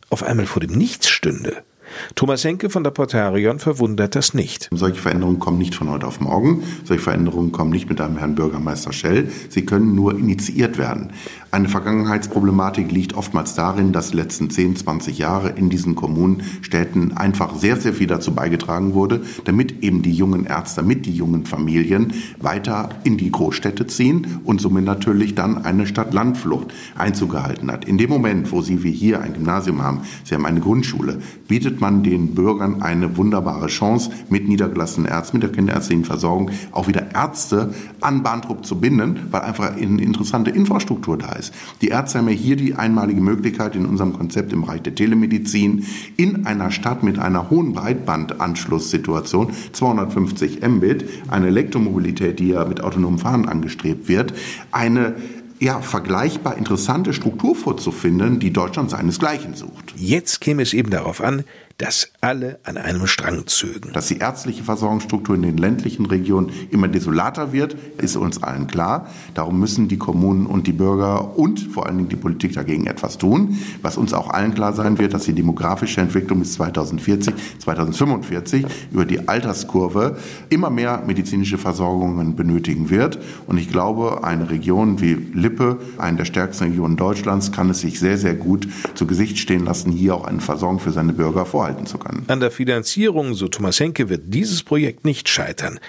auf 0.10 0.24
einmal 0.24 0.48
vor 0.48 0.60
dem 0.60 0.72
Nichts 0.72 1.08
stünde? 1.08 1.58
Thomas 2.16 2.44
Henke 2.44 2.70
von 2.70 2.84
der 2.84 2.92
Portarion 2.92 3.60
verwundert 3.60 4.16
das 4.16 4.34
nicht. 4.34 4.70
Solche 4.72 5.02
Veränderungen 5.02 5.40
kommen 5.40 5.58
nicht 5.58 5.76
von 5.76 5.90
heute 5.90 6.08
auf 6.08 6.20
morgen. 6.20 6.64
Solche 6.84 7.04
Veränderungen 7.04 7.52
kommen 7.52 7.72
nicht 7.72 7.90
mit 7.90 8.02
einem 8.02 8.18
Herrn 8.18 8.36
Bürgermeister 8.36 8.94
Schell. 8.94 9.30
Sie 9.50 9.66
können 9.66 9.96
nur 9.96 10.18
initiiert 10.18 10.78
werden. 10.78 11.12
Eine 11.52 11.68
Vergangenheitsproblematik 11.68 12.92
liegt 12.92 13.16
oftmals 13.16 13.56
darin, 13.56 13.92
dass 13.92 14.12
die 14.12 14.18
letzten 14.18 14.50
10, 14.50 14.76
20 14.76 15.18
Jahre 15.18 15.50
in 15.50 15.70
diesen 15.70 15.96
Kommunen, 15.96 16.44
Städten 16.62 17.14
einfach 17.18 17.56
sehr, 17.56 17.78
sehr 17.78 17.94
viel 17.94 18.08
dazu 18.08 18.34
beigetragen 18.34 18.94
wurde, 18.94 19.22
damit 19.46 19.84
eben 19.84 20.02
die 20.02 20.14
jungen 20.14 20.46
Ärzte, 20.46 20.82
damit 20.82 21.06
die 21.06 21.16
jungen 21.16 21.46
Familien 21.46 22.14
weiter 22.40 22.90
in 23.04 23.18
die 23.18 23.32
Großstädte 23.32 23.88
ziehen 23.88 24.40
und 24.44 24.62
somit 24.62 24.86
natürlich 24.86 25.34
dann 25.34 25.66
eine 25.66 25.88
Stadt-Land-Flucht 25.88 26.68
Einzug 26.96 27.32
gehalten 27.32 27.72
hat. 27.72 27.86
In 27.86 27.98
dem 27.98 28.10
Moment, 28.10 28.52
wo 28.52 28.62
Sie 28.62 28.84
wie 28.84 28.92
hier 28.92 29.22
ein 29.22 29.34
Gymnasium 29.34 29.82
haben, 29.82 30.02
Sie 30.24 30.36
haben 30.36 30.46
eine 30.46 30.60
Grundschule, 30.60 31.20
bietet 31.48 31.79
man 31.82 32.04
den 32.04 32.36
Bürgern 32.36 32.82
eine 32.82 33.18
wunderbare 33.18 33.68
Chance, 33.68 34.12
mit 34.30 34.48
niedergelassenen 34.48 35.10
Ärzten, 35.10 35.38
mit 35.38 35.44
der 35.44 35.52
kinderärztlichen 35.52 36.06
Versorgung 36.06 36.52
auch 36.72 36.88
wieder 36.88 37.14
Ärzte 37.14 37.74
an 38.02 38.24
Bahntrupp 38.24 38.66
zu 38.66 38.80
binden, 38.80 39.28
weil 39.32 39.42
einfach 39.42 39.76
eine 39.76 40.02
interessante 40.02 40.52
Infrastruktur 40.52 41.18
da 41.18 41.34
ist. 41.34 41.54
Die 41.82 41.90
Ärzte 41.90 42.20
haben 42.20 42.30
ja 42.30 42.36
hier 42.36 42.56
die 42.56 42.76
einmalige 42.76 43.22
Möglichkeit 43.22 43.76
in 43.76 43.86
unserem 43.86 44.14
Konzept 44.14 44.54
im 44.54 44.62
Bereich 44.62 44.82
der 44.82 44.96
Telemedizin 44.96 45.86
in 46.18 46.46
einer 46.46 46.72
Stadt 46.72 47.04
mit 47.04 47.20
einer 47.20 47.50
hohen 47.50 47.74
Breitbandanschlusssituation, 47.74 49.52
250 49.74 50.62
Mbit, 50.68 51.06
eine 51.30 51.48
Elektromobilität, 51.48 52.40
die 52.40 52.50
ja 52.50 52.66
mit 52.66 52.82
autonomem 52.82 53.20
Fahren 53.20 53.48
angestrebt 53.48 54.08
wird, 54.08 54.34
eine 54.72 55.16
ja, 55.60 55.82
vergleichbar 55.82 56.58
interessante 56.58 57.14
Struktur 57.14 57.56
vorzufinden, 57.56 58.40
die 58.40 58.52
Deutschland 58.52 58.90
seinesgleichen 58.90 59.56
sucht. 59.56 59.94
Jetzt 59.98 60.40
käme 60.40 60.62
es 60.62 60.74
eben 60.74 60.90
darauf 60.90 61.22
an, 61.22 61.44
dass 61.80 62.12
alle 62.20 62.60
an 62.66 62.78
einem 62.78 63.08
Strang 63.08 63.48
zögen. 63.48 63.94
Dass 63.94 64.08
die 64.08 64.18
ärztliche 64.18 64.64
Versorgungsstruktur 64.64 65.36
in 65.36 65.44
den 65.44 65.58
ländlichen 65.58 66.06
Regionen 66.06 66.52
immer 66.72 66.90
desolater 66.90 67.54
wird, 67.54 67.78
ist 67.98 68.18
uns 68.18 68.44
allen 68.44 68.68
klar. 68.68 69.08
Darum 69.34 69.60
müssen 69.62 69.88
die 69.88 69.98
Kommunen 69.98 70.46
und 70.46 70.68
die 70.68 70.74
Bürger 70.74 71.38
und 71.38 71.62
vor 71.62 71.88
allen 71.88 71.98
Dingen 71.98 72.10
die 72.10 72.18
Politik 72.18 72.54
dagegen 72.54 72.86
etwas 72.86 73.18
tun. 73.18 73.58
Was 73.82 73.96
uns 73.96 74.14
auch 74.14 74.30
allen 74.30 74.54
klar 74.54 74.74
sein 74.74 74.98
wird, 74.98 75.14
dass 75.14 75.24
die 75.24 75.34
demografische 75.34 76.02
Entwicklung 76.02 76.40
bis 76.40 76.54
2040, 76.56 77.34
2045 77.60 78.66
über 78.92 79.06
die 79.06 79.30
Alterskurve 79.30 80.18
immer 80.50 80.70
mehr 80.70 81.02
medizinische 81.08 81.58
Versorgungen 81.58 82.36
benötigen 82.36 82.90
wird. 82.90 83.20
Und 83.48 83.58
ich 83.58 83.70
glaube, 83.70 84.26
eine 84.26 84.50
Region 84.50 85.00
wie 85.00 85.14
Lippe, 85.14 85.80
eine 85.98 86.18
der 86.18 86.26
stärksten 86.26 86.66
Regionen 86.66 86.98
Deutschlands, 86.98 87.54
kann 87.54 87.70
es 87.70 87.80
sich 87.80 88.02
sehr, 88.02 88.18
sehr 88.18 88.36
gut 88.36 88.68
zu 88.96 89.08
Gesicht 89.08 89.38
stehen 89.38 89.64
lassen, 89.64 89.94
hier 89.94 90.14
auch 90.14 90.26
eine 90.26 90.42
Versorgung 90.42 90.80
für 90.80 90.92
seine 90.92 91.14
Bürger 91.14 91.46
vorhalten 91.46 91.69
vorhalten 91.70 91.86
zu 91.86 91.98
können. 91.98 92.26
An 92.28 92.40
der 92.40 92.52
Finanzierung, 92.52 93.34
so 93.34 93.48
Thomas 93.48 93.80
Henke, 93.80 94.10
wird 94.10 94.24
dieses 94.26 94.64
Projekt 94.64 95.06
nicht 95.06 95.30
scheitern 95.30 95.80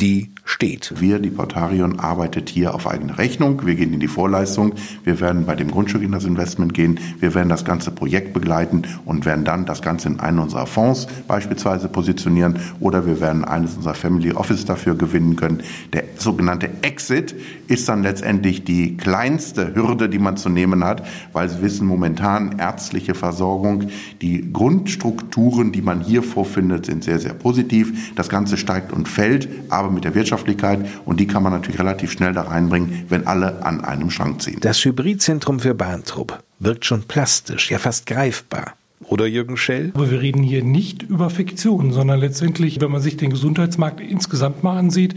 die 0.00 0.30
steht. 0.44 1.00
Wir, 1.00 1.18
die 1.18 1.30
Portarion, 1.30 2.00
arbeitet 2.00 2.48
hier 2.48 2.74
auf 2.74 2.86
eigene 2.86 3.16
Rechnung. 3.16 3.64
Wir 3.64 3.76
gehen 3.76 3.92
in 3.92 4.00
die 4.00 4.08
Vorleistung. 4.08 4.74
Wir 5.04 5.20
werden 5.20 5.46
bei 5.46 5.54
dem 5.54 5.70
Grundstück 5.70 6.02
in 6.02 6.12
das 6.12 6.24
Investment 6.24 6.74
gehen. 6.74 6.98
Wir 7.20 7.34
werden 7.34 7.48
das 7.48 7.64
ganze 7.64 7.92
Projekt 7.92 8.32
begleiten 8.32 8.82
und 9.04 9.24
werden 9.24 9.44
dann 9.44 9.66
das 9.66 9.82
Ganze 9.82 10.08
in 10.08 10.20
einen 10.20 10.40
unserer 10.40 10.66
Fonds 10.66 11.06
beispielsweise 11.28 11.88
positionieren 11.88 12.58
oder 12.80 13.06
wir 13.06 13.20
werden 13.20 13.44
eines 13.44 13.76
unserer 13.76 13.94
Family 13.94 14.32
Office 14.32 14.64
dafür 14.64 14.96
gewinnen 14.96 15.36
können. 15.36 15.62
Der 15.92 16.04
sogenannte 16.16 16.70
Exit 16.82 17.34
ist 17.68 17.88
dann 17.88 18.02
letztendlich 18.02 18.64
die 18.64 18.96
kleinste 18.96 19.74
Hürde, 19.74 20.08
die 20.08 20.18
man 20.18 20.36
zu 20.36 20.48
nehmen 20.48 20.84
hat, 20.84 21.06
weil 21.32 21.48
Sie 21.48 21.62
wissen, 21.62 21.86
momentan 21.86 22.58
ärztliche 22.58 23.14
Versorgung, 23.14 23.84
die 24.20 24.52
Grundstrukturen, 24.52 25.72
die 25.72 25.82
man 25.82 26.00
hier 26.00 26.22
vorfindet, 26.22 26.86
sind 26.86 27.04
sehr, 27.04 27.18
sehr 27.18 27.34
positiv. 27.34 28.12
Das 28.14 28.28
Ganze 28.28 28.56
steigt 28.56 28.92
und 28.92 29.08
fällt, 29.08 29.48
aber 29.68 29.90
mit 29.90 30.04
der 30.04 30.14
Wirtschaftlichkeit 30.32 30.80
und 31.04 31.20
die 31.20 31.26
kann 31.26 31.42
man 31.42 31.52
natürlich 31.52 31.78
relativ 31.78 32.12
schnell 32.12 32.32
da 32.32 32.42
reinbringen, 32.42 33.04
wenn 33.08 33.26
alle 33.26 33.64
an 33.64 33.84
einem 33.84 34.10
Schrank 34.10 34.42
ziehen. 34.42 34.58
Das 34.60 34.84
Hybridzentrum 34.84 35.60
für 35.60 35.74
Bahntrupp 35.74 36.42
wirkt 36.58 36.86
schon 36.86 37.02
plastisch, 37.02 37.70
ja 37.70 37.78
fast 37.78 38.06
greifbar. 38.06 38.74
Oder 39.04 39.26
Jürgen 39.26 39.56
Schell? 39.56 39.90
Aber 39.94 40.10
wir 40.10 40.22
reden 40.22 40.42
hier 40.42 40.64
nicht 40.64 41.02
über 41.02 41.28
Fiktion, 41.28 41.92
sondern 41.92 42.20
letztendlich, 42.20 42.80
wenn 42.80 42.90
man 42.90 43.02
sich 43.02 43.16
den 43.16 43.30
Gesundheitsmarkt 43.30 44.00
insgesamt 44.00 44.62
mal 44.62 44.78
ansieht, 44.78 45.16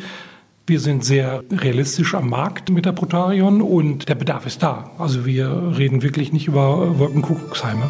wir 0.68 0.80
sind 0.80 1.06
sehr 1.06 1.44
realistisch 1.52 2.16
am 2.16 2.30
Markt 2.30 2.72
mit 2.72 2.86
der 2.86 2.92
Protarion 2.92 3.62
und 3.62 4.10
der 4.10 4.16
Bedarf 4.16 4.48
ist 4.48 4.64
da. 4.64 4.90
Also 4.98 5.26
wir 5.26 5.76
reden 5.78 6.02
wirklich 6.02 6.34
nicht 6.34 6.48
über 6.48 6.98
Wolkenkuckucksheime. 6.98 7.88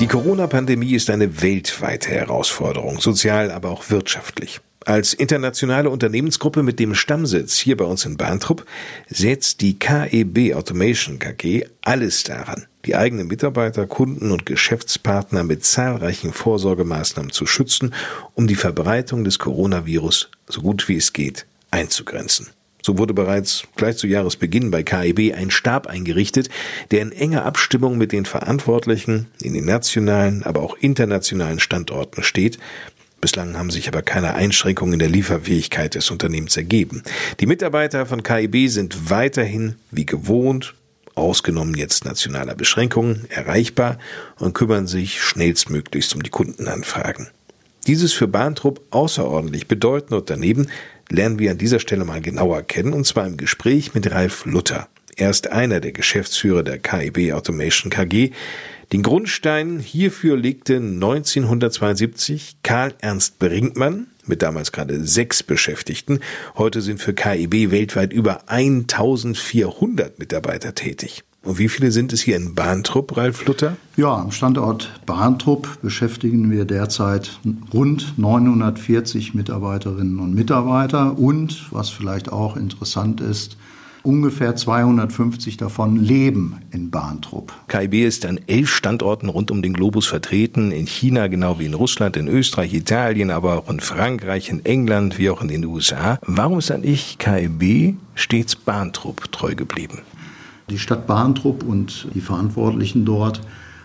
Die 0.00 0.06
Corona-Pandemie 0.06 0.94
ist 0.94 1.10
eine 1.10 1.42
weltweite 1.42 2.08
Herausforderung, 2.08 3.00
sozial, 3.00 3.50
aber 3.50 3.68
auch 3.68 3.90
wirtschaftlich. 3.90 4.62
Als 4.86 5.12
internationale 5.12 5.90
Unternehmensgruppe 5.90 6.62
mit 6.62 6.78
dem 6.78 6.94
Stammsitz 6.94 7.58
hier 7.58 7.76
bei 7.76 7.84
uns 7.84 8.06
in 8.06 8.16
Bahntrupp 8.16 8.64
setzt 9.10 9.60
die 9.60 9.78
KEB 9.78 10.54
Automation 10.54 11.18
KG 11.18 11.66
alles 11.82 12.24
daran, 12.24 12.64
die 12.86 12.96
eigenen 12.96 13.26
Mitarbeiter, 13.26 13.86
Kunden 13.86 14.30
und 14.32 14.46
Geschäftspartner 14.46 15.44
mit 15.44 15.66
zahlreichen 15.66 16.32
Vorsorgemaßnahmen 16.32 17.30
zu 17.30 17.44
schützen, 17.44 17.92
um 18.32 18.46
die 18.46 18.54
Verbreitung 18.54 19.24
des 19.24 19.38
Coronavirus 19.38 20.30
so 20.48 20.62
gut 20.62 20.88
wie 20.88 20.96
es 20.96 21.12
geht 21.12 21.44
einzugrenzen. 21.70 22.48
So 22.82 22.98
wurde 22.98 23.14
bereits 23.14 23.64
gleich 23.76 23.96
zu 23.96 24.06
Jahresbeginn 24.06 24.70
bei 24.70 24.82
KIB 24.82 25.34
ein 25.34 25.50
Stab 25.50 25.86
eingerichtet, 25.86 26.48
der 26.90 27.02
in 27.02 27.12
enger 27.12 27.44
Abstimmung 27.44 27.98
mit 27.98 28.12
den 28.12 28.24
Verantwortlichen 28.24 29.26
in 29.40 29.54
den 29.54 29.64
nationalen, 29.64 30.42
aber 30.42 30.62
auch 30.62 30.76
internationalen 30.78 31.60
Standorten 31.60 32.22
steht. 32.22 32.58
Bislang 33.20 33.58
haben 33.58 33.70
sich 33.70 33.86
aber 33.86 34.00
keine 34.00 34.34
Einschränkungen 34.34 34.94
in 34.94 34.98
der 34.98 35.10
Lieferfähigkeit 35.10 35.94
des 35.94 36.10
Unternehmens 36.10 36.56
ergeben. 36.56 37.02
Die 37.40 37.46
Mitarbeiter 37.46 38.06
von 38.06 38.22
KIB 38.22 38.70
sind 38.70 39.10
weiterhin 39.10 39.76
wie 39.90 40.06
gewohnt, 40.06 40.74
ausgenommen 41.14 41.74
jetzt 41.74 42.06
nationaler 42.06 42.54
Beschränkungen, 42.54 43.26
erreichbar 43.28 43.98
und 44.38 44.54
kümmern 44.54 44.86
sich 44.86 45.20
schnellstmöglichst 45.20 46.14
um 46.14 46.22
die 46.22 46.30
Kundenanfragen. 46.30 47.28
Dieses 47.86 48.12
für 48.12 48.28
Bahntrupp 48.28 48.80
außerordentlich 48.90 49.66
bedeutende 49.66 50.16
Unternehmen 50.16 50.70
lernen 51.10 51.38
wir 51.38 51.50
an 51.50 51.58
dieser 51.58 51.80
Stelle 51.80 52.04
mal 52.04 52.20
genauer 52.20 52.62
kennen, 52.62 52.92
und 52.92 53.06
zwar 53.06 53.26
im 53.26 53.36
Gespräch 53.36 53.94
mit 53.94 54.10
Ralf 54.10 54.46
Luther. 54.46 54.88
Er 55.16 55.28
ist 55.28 55.52
einer 55.52 55.80
der 55.80 55.92
Geschäftsführer 55.92 56.62
der 56.62 56.78
KIB 56.78 57.32
Automation 57.32 57.90
KG. 57.90 58.30
Den 58.92 59.02
Grundstein 59.02 59.78
hierfür 59.78 60.36
legte 60.36 60.76
1972 60.76 62.56
Karl 62.62 62.94
Ernst 63.00 63.38
Brinkmann 63.38 64.06
mit 64.26 64.42
damals 64.42 64.72
gerade 64.72 65.04
sechs 65.04 65.42
Beschäftigten. 65.42 66.20
Heute 66.56 66.80
sind 66.80 67.02
für 67.02 67.12
KIB 67.12 67.70
weltweit 67.70 68.12
über 68.12 68.48
1400 68.48 70.18
Mitarbeiter 70.18 70.74
tätig. 70.74 71.24
Und 71.42 71.58
wie 71.58 71.68
viele 71.68 71.90
sind 71.90 72.12
es 72.12 72.20
hier 72.20 72.36
in 72.36 72.54
Bahntrupp, 72.54 73.16
Ralf 73.16 73.46
Luther? 73.46 73.76
Ja, 73.96 74.14
am 74.14 74.30
Standort 74.30 75.00
Bahntrupp 75.06 75.80
beschäftigen 75.80 76.50
wir 76.50 76.66
derzeit 76.66 77.40
rund 77.72 78.18
940 78.18 79.34
Mitarbeiterinnen 79.34 80.18
und 80.18 80.34
Mitarbeiter 80.34 81.18
und, 81.18 81.72
was 81.72 81.88
vielleicht 81.88 82.30
auch 82.30 82.56
interessant 82.56 83.20
ist, 83.22 83.56
Ungefähr 84.02 84.56
250 84.56 85.58
davon 85.58 85.96
leben 85.96 86.62
in 86.70 86.90
Bahntrupp. 86.90 87.52
KIB 87.68 88.06
ist 88.06 88.24
an 88.24 88.40
elf 88.46 88.70
Standorten 88.70 89.28
rund 89.28 89.50
um 89.50 89.60
den 89.60 89.74
Globus 89.74 90.06
vertreten, 90.06 90.72
in 90.72 90.86
China 90.86 91.26
genau 91.26 91.58
wie 91.58 91.66
in 91.66 91.74
Russland, 91.74 92.16
in 92.16 92.26
Österreich, 92.26 92.72
Italien, 92.72 93.30
aber 93.30 93.58
auch 93.58 93.68
in 93.68 93.80
Frankreich, 93.80 94.48
in 94.48 94.64
England 94.64 95.18
wie 95.18 95.28
auch 95.28 95.42
in 95.42 95.48
den 95.48 95.66
USA. 95.66 96.18
Warum 96.22 96.58
ist 96.58 96.70
eigentlich 96.70 97.18
KIB 97.18 97.96
stets 98.14 98.56
Bahntrupp 98.56 99.30
treu 99.32 99.54
geblieben? 99.54 99.98
Die 100.70 100.78
Stadt 100.78 101.06
Bahntrupp 101.06 101.64
und 101.64 102.06
die 102.14 102.20
Verantwortlichen 102.20 103.04
dort 103.04 103.40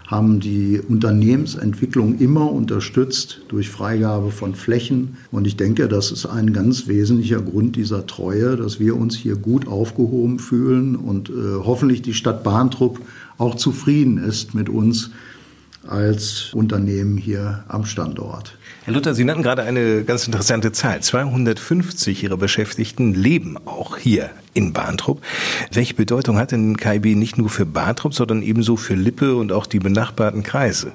haben 0.08 0.40
die 0.40 0.80
Unternehmensentwicklung 0.88 2.20
immer 2.20 2.52
unterstützt 2.52 3.42
durch 3.48 3.70
Freigabe 3.70 4.30
von 4.30 4.54
Flächen. 4.54 5.18
Und 5.32 5.48
ich 5.48 5.58
denke, 5.58 5.88
das 5.88 6.12
ist 6.12 6.28
ein 6.28 6.54
ganz 6.54 6.88
wesentlicher 6.88 7.42
Grund 7.42 7.76
dieser 7.76 8.06
Treue, 8.06 8.56
dass 8.56 8.80
wir 8.80 8.96
uns 8.98 9.16
hier 9.16 9.36
gut 9.36 9.68
aufgehoben 9.68 10.38
fühlen 10.38 10.96
und 10.96 11.30
äh, 11.30 11.34
hoffentlich 11.64 12.04
die 12.04 12.14
Stadt 12.14 12.44
Bahntrupp 12.44 13.00
auch 13.40 13.56
zufrieden 13.56 14.20
ist 14.20 14.54
mit 14.54 14.70
uns 14.70 15.10
als 15.88 16.52
Unternehmen 16.54 17.18
hier 17.18 17.64
am 17.68 17.86
Standort. 17.86 18.58
Herr 18.84 18.94
Luther, 18.94 19.14
Sie 19.14 19.24
nannten 19.24 19.44
gerade 19.44 19.64
eine 19.64 20.04
ganz 20.04 20.28
interessante 20.28 20.72
Zahl. 20.72 21.02
250 21.02 22.24
Ihrer 22.24 22.38
Beschäftigten 22.38 23.14
leben 23.14 23.58
auch 23.66 23.98
hier 23.98 24.30
in 24.54 24.74
Bahntrupp. 24.74 25.22
Welche 25.72 25.94
Bedeutung 25.94 26.38
hat 26.38 26.52
denn 26.52 26.78
KIB 26.78 27.16
nicht 27.16 27.38
nur 27.38 27.50
für 27.50 27.66
Bahntrupp, 27.66 28.14
sondern 28.14 28.42
ebenso 28.42 28.76
für 28.76 28.96
Lippe 28.96 29.36
und 29.36 29.52
auch 29.52 29.66
die 29.66 29.80
benachbarten 29.80 30.44
Kreise? 30.44 30.92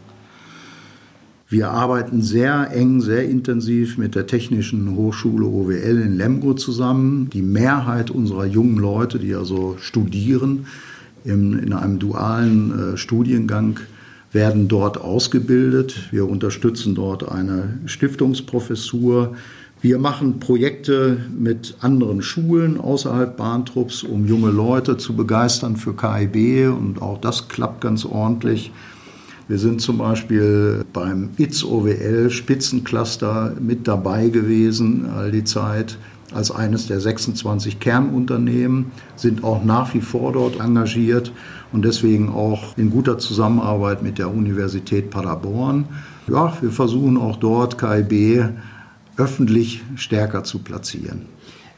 Wir 1.48 1.70
arbeiten 1.70 2.22
sehr 2.22 2.70
eng, 2.72 3.00
sehr 3.00 3.28
intensiv 3.28 3.98
mit 3.98 4.14
der 4.14 4.28
Technischen 4.28 4.94
Hochschule 4.94 5.46
OWL 5.46 6.00
in 6.00 6.16
Lemgo 6.16 6.54
zusammen. 6.54 7.28
Die 7.30 7.42
Mehrheit 7.42 8.12
unserer 8.12 8.46
jungen 8.46 8.78
Leute, 8.78 9.18
die 9.18 9.34
also 9.34 9.76
studieren, 9.80 10.66
in, 11.24 11.72
einem 11.72 11.98
dualen 11.98 12.94
äh, 12.94 12.96
Studiengang, 12.96 13.80
werden 14.32 14.68
dort 14.68 15.00
ausgebildet. 15.00 16.12
Wir 16.12 16.28
unterstützen 16.28 16.94
dort 16.94 17.28
eine 17.28 17.80
Stiftungsprofessur. 17.86 19.34
Wir 19.82 19.98
machen 19.98 20.40
Projekte 20.40 21.16
mit 21.36 21.76
anderen 21.80 22.22
Schulen 22.22 22.78
außerhalb 22.78 23.36
Bahntrupps, 23.36 24.02
um 24.02 24.26
junge 24.26 24.50
Leute 24.50 24.98
zu 24.98 25.16
begeistern 25.16 25.76
für 25.76 25.96
KIB 25.96 26.68
und 26.70 27.00
auch 27.00 27.18
das 27.18 27.48
klappt 27.48 27.80
ganz 27.80 28.04
ordentlich. 28.04 28.72
Wir 29.48 29.58
sind 29.58 29.80
zum 29.80 29.98
Beispiel 29.98 30.84
beim 30.92 31.30
ITS 31.36 31.64
OWL 31.64 32.30
Spitzencluster 32.30 33.56
mit 33.58 33.88
dabei 33.88 34.28
gewesen 34.28 35.06
all 35.06 35.32
die 35.32 35.42
Zeit 35.44 35.98
als 36.32 36.50
eines 36.50 36.86
der 36.86 37.00
26 37.00 37.80
Kernunternehmen, 37.80 38.92
sind 39.16 39.44
auch 39.44 39.64
nach 39.64 39.94
wie 39.94 40.00
vor 40.00 40.32
dort 40.32 40.60
engagiert 40.60 41.32
und 41.72 41.84
deswegen 41.84 42.30
auch 42.30 42.76
in 42.76 42.90
guter 42.90 43.18
Zusammenarbeit 43.18 44.02
mit 44.02 44.18
der 44.18 44.32
Universität 44.32 45.10
Paderborn. 45.10 45.86
Ja, 46.28 46.56
wir 46.60 46.70
versuchen 46.70 47.16
auch 47.16 47.36
dort 47.36 47.78
KIB 47.78 48.50
öffentlich 49.16 49.82
stärker 49.96 50.44
zu 50.44 50.60
platzieren. 50.60 51.26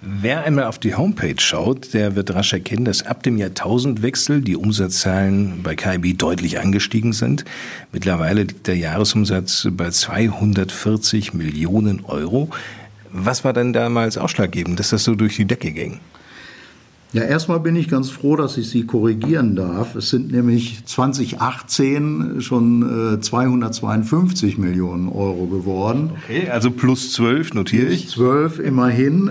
Wer 0.04 0.42
einmal 0.42 0.64
auf 0.64 0.80
die 0.80 0.96
Homepage 0.96 1.38
schaut, 1.38 1.94
der 1.94 2.16
wird 2.16 2.34
rasch 2.34 2.52
erkennen, 2.52 2.84
dass 2.84 3.06
ab 3.06 3.22
dem 3.22 3.38
Jahrtausendwechsel 3.38 4.40
die 4.40 4.56
Umsatzzahlen 4.56 5.62
bei 5.62 5.76
KIB 5.76 6.18
deutlich 6.18 6.58
angestiegen 6.58 7.12
sind. 7.12 7.44
Mittlerweile 7.92 8.42
liegt 8.42 8.66
der 8.66 8.76
Jahresumsatz 8.76 9.68
bei 9.70 9.90
240 9.90 11.34
Millionen 11.34 12.04
Euro. 12.04 12.50
Was 13.12 13.44
war 13.44 13.52
denn 13.52 13.72
damals 13.72 14.16
ausschlaggebend, 14.16 14.80
dass 14.80 14.90
das 14.90 15.04
so 15.04 15.14
durch 15.14 15.36
die 15.36 15.44
Decke 15.44 15.70
ging? 15.70 16.00
Ja, 17.12 17.24
erstmal 17.24 17.60
bin 17.60 17.76
ich 17.76 17.88
ganz 17.88 18.08
froh, 18.08 18.36
dass 18.36 18.56
ich 18.56 18.70
Sie 18.70 18.86
korrigieren 18.86 19.54
darf. 19.54 19.96
Es 19.96 20.08
sind 20.08 20.32
nämlich 20.32 20.82
2018 20.86 22.40
schon 22.40 23.16
äh, 23.16 23.20
252 23.20 24.56
Millionen 24.56 25.10
Euro 25.10 25.46
geworden. 25.46 26.12
Okay, 26.24 26.48
also 26.48 26.70
plus 26.70 27.12
12 27.12 27.52
notiere 27.52 27.88
ich. 27.88 28.04
Plus 28.04 28.14
12 28.14 28.58
immerhin. 28.60 29.30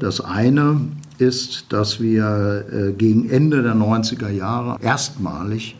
Das 0.00 0.20
eine 0.20 0.80
ist, 1.18 1.66
dass 1.72 2.00
wir 2.00 2.66
äh, 2.70 2.92
gegen 2.92 3.30
Ende 3.30 3.62
der 3.62 3.74
90er 3.74 4.28
Jahre 4.28 4.76
erstmalig 4.82 5.76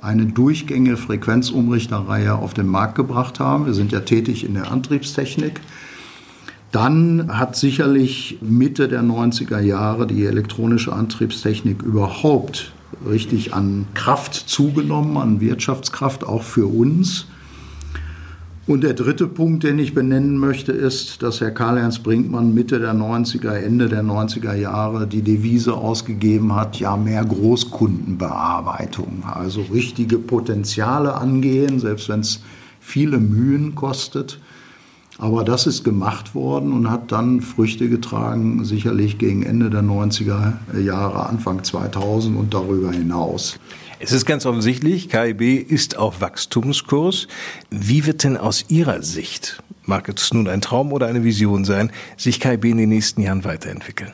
eine 0.00 0.26
durchgängige 0.26 0.96
Frequenzumrichterreihe 0.96 2.34
auf 2.34 2.54
den 2.54 2.66
Markt 2.66 2.94
gebracht 2.94 3.40
haben. 3.40 3.66
Wir 3.66 3.74
sind 3.74 3.92
ja 3.92 4.00
tätig 4.00 4.44
in 4.44 4.54
der 4.54 4.72
Antriebstechnik. 4.72 5.60
Dann 6.72 7.38
hat 7.38 7.56
sicherlich 7.56 8.38
Mitte 8.42 8.88
der 8.88 9.02
90er 9.02 9.60
Jahre 9.60 10.06
die 10.06 10.26
elektronische 10.26 10.92
Antriebstechnik 10.92 11.82
überhaupt 11.82 12.72
richtig 13.08 13.54
an 13.54 13.86
Kraft 13.94 14.34
zugenommen, 14.34 15.16
an 15.16 15.40
Wirtschaftskraft, 15.40 16.24
auch 16.24 16.42
für 16.42 16.66
uns. 16.66 17.26
Und 18.66 18.84
der 18.84 18.92
dritte 18.92 19.26
Punkt, 19.26 19.64
den 19.64 19.78
ich 19.78 19.94
benennen 19.94 20.36
möchte, 20.36 20.72
ist, 20.72 21.22
dass 21.22 21.40
Herr 21.40 21.52
Karl-Ernst 21.52 22.02
Brinkmann 22.02 22.52
Mitte 22.52 22.78
der 22.78 22.92
90er, 22.92 23.54
Ende 23.54 23.88
der 23.88 24.02
90er 24.02 24.52
Jahre 24.52 25.06
die 25.06 25.22
Devise 25.22 25.72
ausgegeben 25.72 26.54
hat, 26.54 26.78
ja, 26.78 26.98
mehr 26.98 27.24
Großkundenbearbeitung, 27.24 29.24
also 29.24 29.62
richtige 29.72 30.18
Potenziale 30.18 31.14
angehen, 31.14 31.80
selbst 31.80 32.10
wenn 32.10 32.20
es 32.20 32.42
viele 32.78 33.16
Mühen 33.16 33.74
kostet. 33.74 34.38
Aber 35.18 35.42
das 35.42 35.66
ist 35.66 35.82
gemacht 35.82 36.36
worden 36.36 36.72
und 36.72 36.88
hat 36.88 37.10
dann 37.10 37.40
Früchte 37.40 37.88
getragen, 37.88 38.64
sicherlich 38.64 39.18
gegen 39.18 39.42
Ende 39.42 39.68
der 39.68 39.82
90er 39.82 40.52
Jahre, 40.80 41.26
Anfang 41.26 41.64
2000 41.64 42.36
und 42.36 42.54
darüber 42.54 42.92
hinaus. 42.92 43.58
Es 43.98 44.12
ist 44.12 44.26
ganz 44.26 44.46
offensichtlich, 44.46 45.08
KIB 45.08 45.68
ist 45.68 45.98
auf 45.98 46.20
Wachstumskurs. 46.20 47.26
Wie 47.68 48.06
wird 48.06 48.22
denn 48.22 48.36
aus 48.36 48.66
Ihrer 48.68 49.02
Sicht, 49.02 49.60
mag 49.86 50.08
es 50.08 50.32
nun 50.32 50.46
ein 50.46 50.60
Traum 50.60 50.92
oder 50.92 51.08
eine 51.08 51.24
Vision 51.24 51.64
sein, 51.64 51.90
sich 52.16 52.38
KIB 52.38 52.66
in 52.66 52.76
den 52.76 52.88
nächsten 52.90 53.20
Jahren 53.20 53.42
weiterentwickeln? 53.42 54.12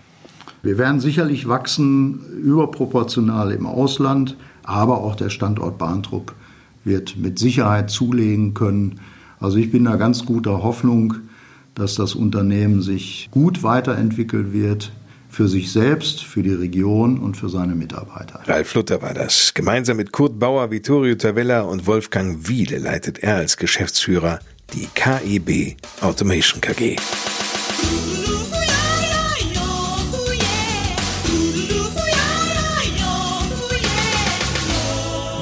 Wir 0.62 0.78
werden 0.78 1.00
sicherlich 1.00 1.46
wachsen, 1.46 2.20
überproportional 2.42 3.52
im 3.52 3.66
Ausland, 3.66 4.38
aber 4.62 5.02
auch 5.02 5.16
der 5.16 5.28
Standort 5.28 5.76
Bahntrupp 5.76 6.34
wird 6.84 7.18
mit 7.18 7.38
Sicherheit 7.38 7.90
zulegen 7.90 8.54
können. 8.54 9.00
Also 9.44 9.58
ich 9.58 9.70
bin 9.70 9.84
da 9.84 9.96
ganz 9.96 10.24
guter 10.24 10.62
Hoffnung, 10.62 11.16
dass 11.74 11.96
das 11.96 12.14
Unternehmen 12.14 12.80
sich 12.80 13.28
gut 13.30 13.62
weiterentwickeln 13.62 14.54
wird, 14.54 14.90
für 15.28 15.48
sich 15.48 15.70
selbst, 15.70 16.22
für 16.22 16.42
die 16.42 16.54
Region 16.54 17.18
und 17.18 17.36
für 17.36 17.50
seine 17.50 17.74
Mitarbeiter. 17.74 18.40
Ralf 18.46 18.72
Luther 18.72 19.02
war 19.02 19.12
das. 19.12 19.52
Gemeinsam 19.52 19.98
mit 19.98 20.12
Kurt 20.12 20.38
Bauer, 20.38 20.70
Vittorio 20.70 21.14
Tavella 21.16 21.60
und 21.60 21.86
Wolfgang 21.86 22.48
Wiele 22.48 22.78
leitet 22.78 23.18
er 23.18 23.36
als 23.36 23.58
Geschäftsführer 23.58 24.38
die 24.72 24.88
KEB 24.94 25.76
Automation 26.00 26.62
KG. 26.62 26.96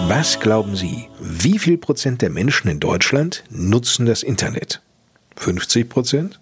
Was 0.09 0.41
glauben 0.41 0.75
Sie, 0.75 1.07
wie 1.43 1.59
viel 1.59 1.79
Prozent 1.79 2.23
der 2.23 2.31
Menschen 2.31 2.69
in 2.69 2.81
Deutschland 2.81 3.45
nutzen 3.51 4.07
das 4.07 4.23
Internet? 4.23 4.81
50 5.37 5.89
Prozent? 5.89 6.41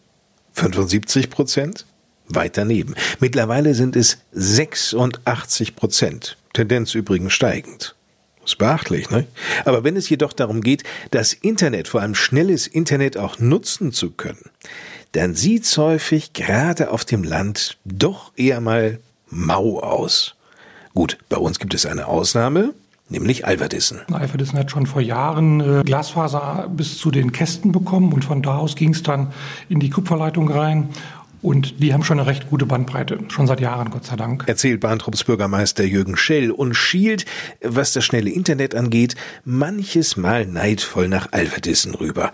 75 0.53 1.31
Prozent? 1.31 1.87
weit 2.35 2.57
daneben. 2.57 2.95
Mittlerweile 3.19 3.75
sind 3.75 3.97
es 3.97 4.19
86 4.33 5.77
Prozent. 5.77 6.37
Tendenz 6.53 6.95
übrigens 6.95 7.33
steigend. 7.33 7.95
ist 8.45 8.59
beachtlich, 8.59 9.11
ne? 9.11 9.27
Aber 9.65 9.85
wenn 9.85 9.97
es 9.97 10.09
jedoch 10.09 10.33
darum 10.33 10.61
geht, 10.61 10.85
das 11.11 11.33
Internet, 11.33 11.89
vor 11.89 12.01
allem 12.01 12.15
schnelles 12.15 12.67
Internet 12.67 13.17
auch 13.17 13.39
nutzen 13.39 13.93
zu 13.93 14.11
können, 14.11 14.51
dann 15.13 15.35
sieht's 15.35 15.77
häufig 15.77 16.33
gerade 16.33 16.91
auf 16.91 17.05
dem 17.05 17.25
Land 17.25 17.79
doch 17.85 18.33
eher 18.37 18.61
mal 18.61 18.99
mau 19.29 19.81
aus. 19.81 20.35
Gut, 20.95 21.19
bei 21.29 21.37
uns 21.37 21.59
gibt 21.59 21.75
es 21.75 21.87
eine 21.87 22.07
Ausnahme, 22.07 22.75
nämlich 23.11 23.47
Alverdissen. 23.47 24.01
Alverdissen 24.13 24.59
hat 24.59 24.71
schon 24.71 24.87
vor 24.87 25.03
Jahren 25.03 25.61
äh, 25.61 25.83
Glasfaser 25.85 26.71
bis 26.75 26.99
zu 26.99 27.11
den 27.11 27.33
Kästen 27.33 27.73
bekommen 27.73 28.13
und 28.13 28.25
von 28.25 28.43
da 28.43 28.57
aus 28.57 28.77
ging 28.77 28.91
es 28.91 29.03
dann 29.03 29.33
in 29.69 29.81
die 29.81 29.91
Kupferleitung 29.91 30.51
rein 30.51 30.89
und 31.43 31.83
die 31.83 31.95
haben 31.95 32.05
schon 32.05 32.19
eine 32.19 32.29
recht 32.29 32.51
gute 32.51 32.67
Bandbreite, 32.67 33.19
schon 33.29 33.47
seit 33.47 33.61
Jahren, 33.61 33.91
Gott 33.91 34.05
sei 34.05 34.17
Dank. 34.17 34.45
Erzählt 34.47 34.81
Bahntrups 34.81 35.25
Bürgermeister 35.25 35.85
Jürgen 35.85 36.17
Schell 36.17 36.51
und 36.51 36.75
schielt, 36.75 37.25
was 37.63 37.93
das 37.93 38.05
schnelle 38.05 38.31
Internet 38.31 38.75
angeht, 38.75 39.15
manches 39.45 40.17
Mal 40.17 40.47
neidvoll 40.47 41.09
nach 41.09 41.29
Alverdissen 41.33 41.95
rüber. 41.95 42.33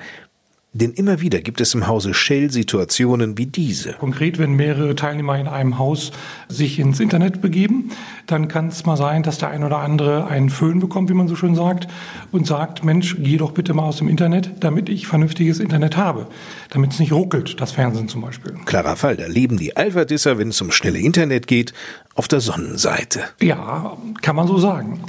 Denn 0.78 0.92
immer 0.92 1.22
wieder 1.22 1.40
gibt 1.40 1.62
es 1.62 1.72
im 1.72 1.86
Hause 1.86 2.12
Shell 2.12 2.50
Situationen 2.50 3.38
wie 3.38 3.46
diese. 3.46 3.94
Konkret, 3.94 4.38
wenn 4.38 4.52
mehrere 4.52 4.94
Teilnehmer 4.94 5.38
in 5.38 5.48
einem 5.48 5.78
Haus 5.78 6.12
sich 6.48 6.78
ins 6.78 7.00
Internet 7.00 7.40
begeben, 7.40 7.92
dann 8.26 8.48
kann 8.48 8.68
es 8.68 8.84
mal 8.84 8.98
sein, 8.98 9.22
dass 9.22 9.38
der 9.38 9.48
ein 9.48 9.64
oder 9.64 9.78
andere 9.78 10.26
einen 10.26 10.50
Föhn 10.50 10.78
bekommt, 10.78 11.08
wie 11.08 11.14
man 11.14 11.28
so 11.28 11.36
schön 11.36 11.54
sagt, 11.54 11.88
und 12.30 12.46
sagt, 12.46 12.84
Mensch, 12.84 13.16
geh 13.18 13.38
doch 13.38 13.52
bitte 13.52 13.72
mal 13.72 13.84
aus 13.84 13.96
dem 13.96 14.08
Internet, 14.08 14.50
damit 14.60 14.90
ich 14.90 15.06
vernünftiges 15.06 15.60
Internet 15.60 15.96
habe. 15.96 16.26
Damit 16.68 16.92
es 16.92 16.98
nicht 16.98 17.12
ruckelt, 17.12 17.58
das 17.58 17.72
Fernsehen 17.72 18.08
zum 18.08 18.20
Beispiel. 18.20 18.52
Klarer 18.66 18.96
Fall, 18.96 19.16
da 19.16 19.26
leben 19.26 19.56
die 19.56 19.78
Alphadisser, 19.78 20.36
wenn 20.36 20.48
es 20.48 20.60
um 20.60 20.72
schnelle 20.72 20.98
Internet 20.98 21.46
geht, 21.46 21.72
auf 22.14 22.28
der 22.28 22.40
Sonnenseite. 22.40 23.20
Ja, 23.40 23.96
kann 24.20 24.36
man 24.36 24.46
so 24.46 24.58
sagen. 24.58 25.00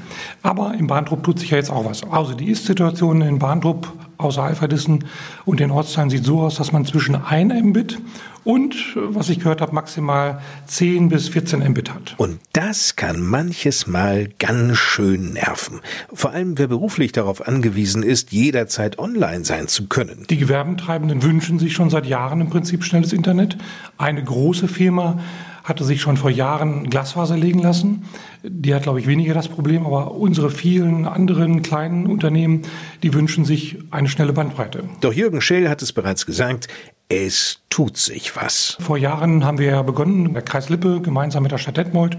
Aber 0.44 0.76
im 0.76 0.88
Bahntrupp 0.88 1.26
tut 1.26 1.40
sich 1.40 1.50
ja 1.50 1.58
jetzt 1.58 1.72
auch 1.72 1.84
was. 1.84 2.10
Also 2.10 2.36
die 2.36 2.50
Ist-Situation 2.50 3.20
in 3.20 3.40
Bahntrupp 3.40 3.92
außer 4.18 4.44
Alphadissen 4.44 5.06
und 5.46 5.60
den 5.60 5.72
Ortsteilen 5.72 6.10
sieht 6.10 6.26
so 6.26 6.42
aus, 6.42 6.56
dass 6.56 6.72
man 6.72 6.86
zwischen 6.86 7.16
1 7.16 7.54
Mbit 7.64 8.00
und, 8.44 8.76
was 8.96 9.28
ich 9.28 9.40
gehört 9.40 9.60
habe, 9.60 9.76
maximal 9.76 10.42
10 10.68 11.10
bis 11.10 11.28
14 11.28 11.60
Mbit 11.70 11.94
hat. 11.94 12.16
Und 12.18 12.40
das 12.54 12.96
kann 12.96 13.22
manches 13.22 13.88
Mal 13.88 14.30
ganz 14.40 14.78
schön 14.78 15.34
nerven. 15.34 15.82
Vor 16.14 16.32
allem, 16.32 16.58
wer 16.58 16.68
beruflich 16.68 17.12
darauf 17.12 17.46
angewiesen 17.46 18.04
ist, 18.04 18.32
jederzeit 18.32 19.00
online 19.00 19.44
sein 19.44 19.68
zu 19.68 19.88
können. 19.88 20.26
Die 20.30 20.38
Gewerbentreibenden 20.38 21.24
wünschen 21.24 21.60
sich 21.60 21.74
schon 21.74 21.90
seit 21.90 22.06
Jahren 22.06 22.40
im 22.40 22.50
Prinzip 22.50 22.86
schnelles 22.86 23.12
Internet. 23.12 23.58
Eine 23.98 24.24
große 24.24 24.70
Firma 24.70 25.20
hatte 25.68 25.84
sich 25.84 26.00
schon 26.00 26.16
vor 26.16 26.30
Jahren 26.30 26.90
Glasfaser 26.90 27.36
legen 27.36 27.60
lassen. 27.60 28.06
Die 28.42 28.74
hat, 28.74 28.84
glaube 28.84 29.02
ich, 29.02 29.08
weniger 29.08 29.34
das 29.34 29.50
Problem, 29.50 29.86
aber 29.86 30.12
unsere 30.12 30.50
vielen 30.50 31.06
anderen 31.06 31.62
kleinen 31.62 32.08
Unternehmen, 32.08 32.62
die 33.04 33.14
wünschen 33.14 33.44
sich 33.44 33.78
eine 33.92 34.08
schnelle 34.08 34.32
Bandbreite. 34.32 34.86
Doch 35.02 35.12
Jürgen 35.12 35.42
Schell 35.42 35.68
hat 35.68 35.82
es 35.82 35.92
bereits 35.92 36.26
gesagt, 36.26 36.70
es 37.10 37.60
tut 37.70 37.98
sich 37.98 38.38
was. 38.38 38.78
Vor 38.80 38.98
Jahren 38.98 39.44
haben 39.44 39.60
wir 39.60 39.68
ja 39.68 39.82
begonnen, 39.82 40.34
der 40.34 40.42
Kreis 40.42 40.70
Lippe 40.70 41.02
gemeinsam 41.02 41.44
mit 41.44 41.52
der 41.52 41.58
Stadt 41.58 41.76
Detmold 41.76 42.18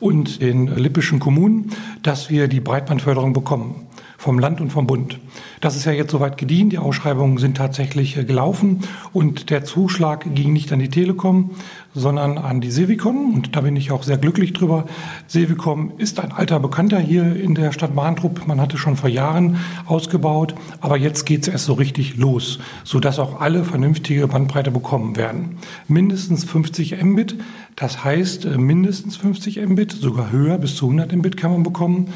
und 0.00 0.40
den 0.40 0.68
lippischen 0.68 1.18
Kommunen, 1.18 1.70
dass 2.02 2.30
wir 2.30 2.48
die 2.48 2.60
Breitbandförderung 2.60 3.34
bekommen 3.34 3.86
vom 4.18 4.40
Land 4.40 4.60
und 4.60 4.70
vom 4.70 4.86
Bund. 4.86 5.20
Das 5.60 5.76
ist 5.76 5.84
ja 5.84 5.92
jetzt 5.92 6.10
soweit 6.10 6.36
gedient. 6.36 6.72
Die 6.72 6.78
Ausschreibungen 6.78 7.38
sind 7.38 7.56
tatsächlich 7.56 8.16
äh, 8.16 8.24
gelaufen 8.24 8.80
und 9.12 9.48
der 9.48 9.64
Zuschlag 9.64 10.34
ging 10.34 10.52
nicht 10.52 10.72
an 10.72 10.80
die 10.80 10.90
Telekom, 10.90 11.52
sondern 11.94 12.38
an 12.38 12.60
die 12.60 12.70
Sevicon 12.70 13.32
und 13.34 13.56
da 13.56 13.62
bin 13.62 13.76
ich 13.76 13.90
auch 13.90 14.02
sehr 14.02 14.18
glücklich 14.18 14.52
drüber. 14.52 14.84
Sevicom 15.26 15.92
ist 15.98 16.20
ein 16.20 16.32
alter 16.32 16.60
Bekannter 16.60 16.98
hier 16.98 17.34
in 17.34 17.54
der 17.54 17.72
Stadt 17.72 17.94
Bahntrupp. 17.94 18.46
Man 18.46 18.60
hatte 18.60 18.78
schon 18.78 18.96
vor 18.96 19.08
Jahren 19.08 19.56
ausgebaut, 19.86 20.54
aber 20.80 20.96
jetzt 20.96 21.24
geht 21.24 21.42
es 21.42 21.48
erst 21.48 21.64
so 21.64 21.74
richtig 21.74 22.16
los, 22.16 22.58
sodass 22.84 23.18
auch 23.18 23.40
alle 23.40 23.64
vernünftige 23.64 24.28
Bandbreite 24.28 24.70
bekommen 24.70 25.16
werden. 25.16 25.58
Mindestens 25.88 26.44
50 26.44 27.02
Mbit, 27.02 27.36
das 27.76 28.04
heißt 28.04 28.44
äh, 28.44 28.58
mindestens 28.58 29.16
50 29.16 29.66
Mbit, 29.66 29.92
sogar 29.92 30.30
höher, 30.30 30.58
bis 30.58 30.76
zu 30.76 30.86
100 30.86 31.12
Mbit 31.14 31.36
kann 31.36 31.52
man 31.52 31.62
bekommen. 31.62 32.08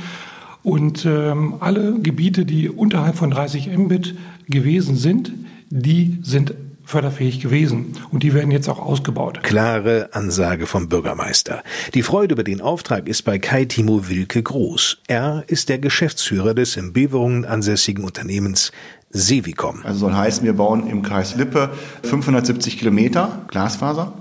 Und 0.63 1.05
ähm, 1.07 1.55
alle 1.61 1.99
Gebiete, 1.99 2.45
die 2.45 2.69
unterhalb 2.69 3.17
von 3.17 3.31
30 3.31 3.77
Mbit 3.77 4.15
gewesen 4.49 4.97
sind, 4.97 5.33
die 5.71 6.19
sind 6.23 6.55
förderfähig 6.85 7.41
gewesen. 7.41 7.93
Und 8.11 8.23
die 8.23 8.35
werden 8.35 8.51
jetzt 8.51 8.69
auch 8.69 8.79
ausgebaut. 8.79 9.43
Klare 9.43 10.11
Ansage 10.13 10.67
vom 10.67 10.89
Bürgermeister. 10.89 11.63
Die 11.95 12.03
Freude 12.03 12.35
über 12.35 12.45
den 12.45 12.61
Auftrag 12.61 13.09
ist 13.09 13.23
bei 13.23 13.39
Kai 13.39 13.65
Timo 13.65 14.09
Wilke 14.09 14.43
groß. 14.43 14.99
Er 15.07 15.45
ist 15.47 15.69
der 15.69 15.79
Geschäftsführer 15.79 16.55
des 16.55 16.77
in 16.77 16.93
Beverungen 16.93 17.45
ansässigen 17.45 18.05
Unternehmens 18.05 18.73
Sevicom. 19.11 19.81
Also 19.85 20.01
soll 20.01 20.15
heißen, 20.15 20.45
wir 20.45 20.55
bauen 20.55 20.89
im 20.89 21.03
Kreis 21.03 21.37
Lippe 21.37 21.71
570 22.03 22.79
Kilometer 22.79 23.45
Glasfaser 23.49 24.15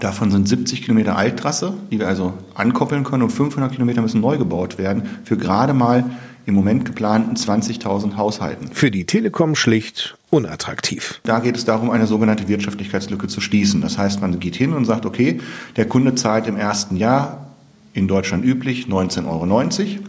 Davon 0.00 0.30
sind 0.30 0.48
70 0.48 0.82
Kilometer 0.82 1.16
Alttrasse, 1.16 1.74
die 1.90 1.98
wir 1.98 2.08
also 2.08 2.34
ankoppeln 2.54 3.04
können 3.04 3.22
und 3.22 3.30
500 3.30 3.72
Kilometer 3.72 4.02
müssen 4.02 4.20
neu 4.20 4.36
gebaut 4.36 4.78
werden 4.78 5.04
für 5.24 5.36
gerade 5.36 5.72
mal 5.72 6.04
im 6.46 6.54
Moment 6.54 6.84
geplanten 6.84 7.34
20.000 7.34 8.16
Haushalten. 8.16 8.68
Für 8.72 8.90
die 8.90 9.04
Telekom 9.04 9.56
schlicht 9.56 10.16
unattraktiv. 10.30 11.20
Da 11.24 11.40
geht 11.40 11.56
es 11.56 11.64
darum, 11.64 11.90
eine 11.90 12.06
sogenannte 12.06 12.46
Wirtschaftlichkeitslücke 12.48 13.26
zu 13.26 13.40
schließen. 13.40 13.80
Das 13.80 13.98
heißt, 13.98 14.20
man 14.20 14.38
geht 14.38 14.54
hin 14.54 14.72
und 14.72 14.84
sagt, 14.84 15.06
okay, 15.06 15.40
der 15.76 15.86
Kunde 15.86 16.14
zahlt 16.14 16.46
im 16.46 16.56
ersten 16.56 16.96
Jahr 16.96 17.48
in 17.92 18.06
Deutschland 18.06 18.44
üblich 18.44 18.86
19,90 18.86 19.26
Euro. 19.26 20.00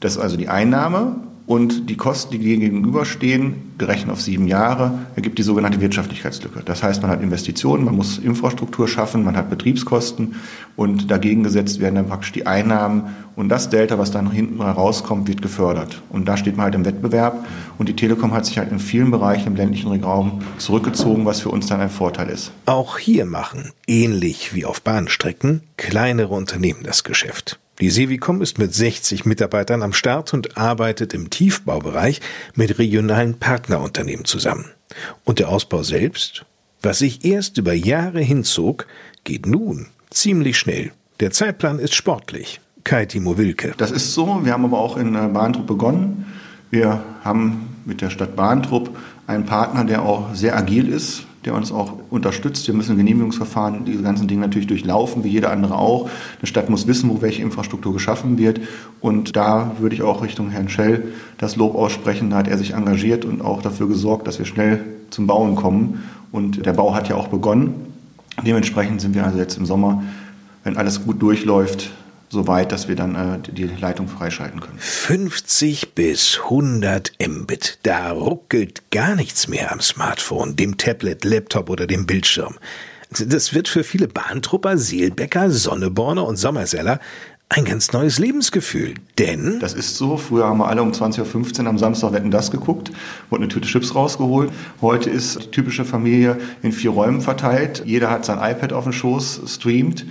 Das 0.00 0.12
ist 0.12 0.18
also 0.18 0.36
die 0.36 0.48
Einnahme 0.48 1.16
und 1.46 1.90
die 1.90 1.96
Kosten, 1.96 2.32
die 2.32 2.38
gegenüberstehen, 2.38 3.72
gerechnet 3.76 4.10
auf 4.10 4.22
sieben 4.22 4.46
Jahre, 4.46 5.00
ergibt 5.16 5.38
die 5.38 5.42
sogenannte 5.42 5.80
Wirtschaftlichkeitslücke. 5.80 6.62
Das 6.64 6.82
heißt, 6.82 7.02
man 7.02 7.10
hat 7.10 7.20
Investitionen, 7.20 7.84
man 7.84 7.96
muss 7.96 8.18
Infrastruktur 8.18 8.86
schaffen, 8.86 9.24
man 9.24 9.36
hat 9.36 9.50
Betriebskosten 9.50 10.36
und 10.76 11.10
dagegen 11.10 11.42
gesetzt 11.42 11.80
werden 11.80 11.96
dann 11.96 12.08
praktisch 12.08 12.32
die 12.32 12.46
Einnahmen 12.46 13.16
Und 13.34 13.48
das 13.48 13.70
Delta, 13.70 13.98
was 13.98 14.10
dann 14.10 14.30
hinten 14.30 14.60
rauskommt, 14.60 15.28
wird 15.28 15.42
gefördert. 15.42 16.02
Und 16.10 16.26
da 16.26 16.36
steht 16.36 16.56
man 16.56 16.64
halt 16.64 16.74
im 16.74 16.84
Wettbewerb. 16.84 17.46
Und 17.78 17.88
die 17.88 17.96
Telekom 17.96 18.32
hat 18.32 18.46
sich 18.46 18.58
halt 18.58 18.70
in 18.70 18.78
vielen 18.78 19.10
Bereichen 19.10 19.48
im 19.48 19.56
ländlichen 19.56 20.02
Raum 20.02 20.42
zurückgezogen, 20.58 21.24
was 21.24 21.40
für 21.40 21.48
uns 21.48 21.66
dann 21.66 21.80
ein 21.80 21.90
Vorteil 21.90 22.28
ist. 22.28 22.52
Auch 22.66 22.98
hier 22.98 23.24
machen, 23.24 23.72
ähnlich 23.86 24.54
wie 24.54 24.64
auf 24.64 24.82
Bahnstrecken, 24.82 25.62
kleinere 25.76 26.34
Unternehmen 26.34 26.82
das 26.82 27.04
Geschäft. 27.04 27.58
Die 27.80 27.90
Sevicom 27.90 28.42
ist 28.42 28.58
mit 28.58 28.74
60 28.74 29.24
Mitarbeitern 29.24 29.82
am 29.82 29.92
Start 29.92 30.34
und 30.34 30.56
arbeitet 30.56 31.14
im 31.14 31.30
Tiefbaubereich 31.30 32.20
mit 32.54 32.78
regionalen 32.78 33.38
Partnerunternehmen 33.38 34.24
zusammen. 34.24 34.66
Und 35.24 35.38
der 35.38 35.48
Ausbau 35.48 35.82
selbst, 35.82 36.44
was 36.82 36.98
sich 36.98 37.24
erst 37.24 37.58
über 37.58 37.72
Jahre 37.72 38.20
hinzog, 38.20 38.86
geht 39.24 39.46
nun 39.46 39.88
ziemlich 40.10 40.58
schnell. 40.58 40.92
Der 41.20 41.30
Zeitplan 41.30 41.78
ist 41.78 41.94
sportlich. 41.94 42.60
Kai 42.84 43.06
Timo 43.06 43.38
Wilke. 43.38 43.74
Das 43.76 43.90
ist 43.90 44.14
so. 44.14 44.40
Wir 44.44 44.52
haben 44.52 44.64
aber 44.64 44.78
auch 44.78 44.96
in 44.96 45.14
äh, 45.14 45.28
Bahntrupp 45.28 45.66
begonnen. 45.66 46.26
Wir 46.70 47.02
haben 47.22 47.68
mit 47.84 48.00
der 48.00 48.10
Stadt 48.10 48.34
Bahntrupp 48.34 48.96
einen 49.26 49.46
Partner, 49.46 49.84
der 49.84 50.02
auch 50.02 50.34
sehr 50.34 50.56
agil 50.56 50.88
ist, 50.88 51.26
der 51.44 51.54
uns 51.54 51.70
auch 51.70 51.94
unterstützt. 52.10 52.66
Wir 52.66 52.74
müssen 52.74 52.96
Genehmigungsverfahren, 52.96 53.84
diese 53.84 54.02
ganzen 54.02 54.26
Dinge 54.26 54.42
natürlich 54.42 54.66
durchlaufen, 54.66 55.22
wie 55.22 55.28
jeder 55.28 55.50
andere 55.50 55.76
auch. 55.76 56.10
Eine 56.38 56.46
Stadt 56.46 56.70
muss 56.70 56.86
wissen, 56.86 57.08
wo 57.10 57.22
welche 57.22 57.42
Infrastruktur 57.42 57.92
geschaffen 57.92 58.38
wird. 58.38 58.60
Und 59.00 59.36
da 59.36 59.72
würde 59.78 59.94
ich 59.94 60.02
auch 60.02 60.22
Richtung 60.22 60.50
Herrn 60.50 60.68
Schell 60.68 61.12
das 61.38 61.56
Lob 61.56 61.74
aussprechen. 61.74 62.30
Da 62.30 62.36
hat 62.36 62.48
er 62.48 62.58
sich 62.58 62.74
engagiert 62.74 63.24
und 63.24 63.42
auch 63.42 63.62
dafür 63.62 63.88
gesorgt, 63.88 64.26
dass 64.26 64.38
wir 64.38 64.46
schnell 64.46 64.84
zum 65.10 65.26
Bauen 65.26 65.54
kommen. 65.54 66.02
Und 66.32 66.64
der 66.64 66.72
Bau 66.72 66.94
hat 66.94 67.08
ja 67.08 67.16
auch 67.16 67.28
begonnen. 67.28 67.74
Dementsprechend 68.44 69.00
sind 69.00 69.14
wir 69.14 69.24
also 69.24 69.38
jetzt 69.38 69.58
im 69.58 69.66
Sommer, 69.66 70.02
wenn 70.64 70.76
alles 70.76 71.04
gut 71.04 71.20
durchläuft, 71.20 71.90
so 72.32 72.46
weit, 72.48 72.72
dass 72.72 72.88
wir 72.88 72.96
dann 72.96 73.14
äh, 73.14 73.52
die 73.52 73.64
Leitung 73.64 74.08
freischalten 74.08 74.60
können. 74.60 74.78
50 74.78 75.94
bis 75.94 76.40
100 76.44 77.12
Mbit. 77.20 77.78
Da 77.82 78.10
ruckelt 78.10 78.90
gar 78.90 79.14
nichts 79.14 79.48
mehr 79.48 79.70
am 79.70 79.80
Smartphone, 79.80 80.56
dem 80.56 80.78
Tablet, 80.78 81.24
Laptop 81.24 81.68
oder 81.68 81.86
dem 81.86 82.06
Bildschirm. 82.06 82.56
Das 83.10 83.52
wird 83.52 83.68
für 83.68 83.84
viele 83.84 84.08
Bahntrupper, 84.08 84.78
Seelbäcker, 84.78 85.50
Sonneborner 85.50 86.26
und 86.26 86.36
Sommerseller 86.36 86.98
ein 87.50 87.66
ganz 87.66 87.92
neues 87.92 88.18
Lebensgefühl. 88.18 88.94
Denn. 89.18 89.60
Das 89.60 89.74
ist 89.74 89.98
so. 89.98 90.16
Früher 90.16 90.46
haben 90.46 90.56
wir 90.56 90.68
alle 90.68 90.80
um 90.80 90.92
20.15 90.92 91.60
Uhr 91.60 91.66
am 91.66 91.76
Samstag 91.76 92.14
Wetten 92.14 92.30
das 92.30 92.50
geguckt, 92.50 92.90
wurden 93.28 93.42
eine 93.42 93.52
Tüte 93.52 93.68
Chips 93.68 93.94
rausgeholt. 93.94 94.50
Heute 94.80 95.10
ist 95.10 95.38
die 95.38 95.50
typische 95.50 95.84
Familie 95.84 96.38
in 96.62 96.72
vier 96.72 96.92
Räumen 96.92 97.20
verteilt. 97.20 97.82
Jeder 97.84 98.08
hat 98.08 98.24
sein 98.24 98.38
iPad 98.38 98.72
auf 98.72 98.84
dem 98.84 98.94
Schoß, 98.94 99.42
streamt. 99.46 100.06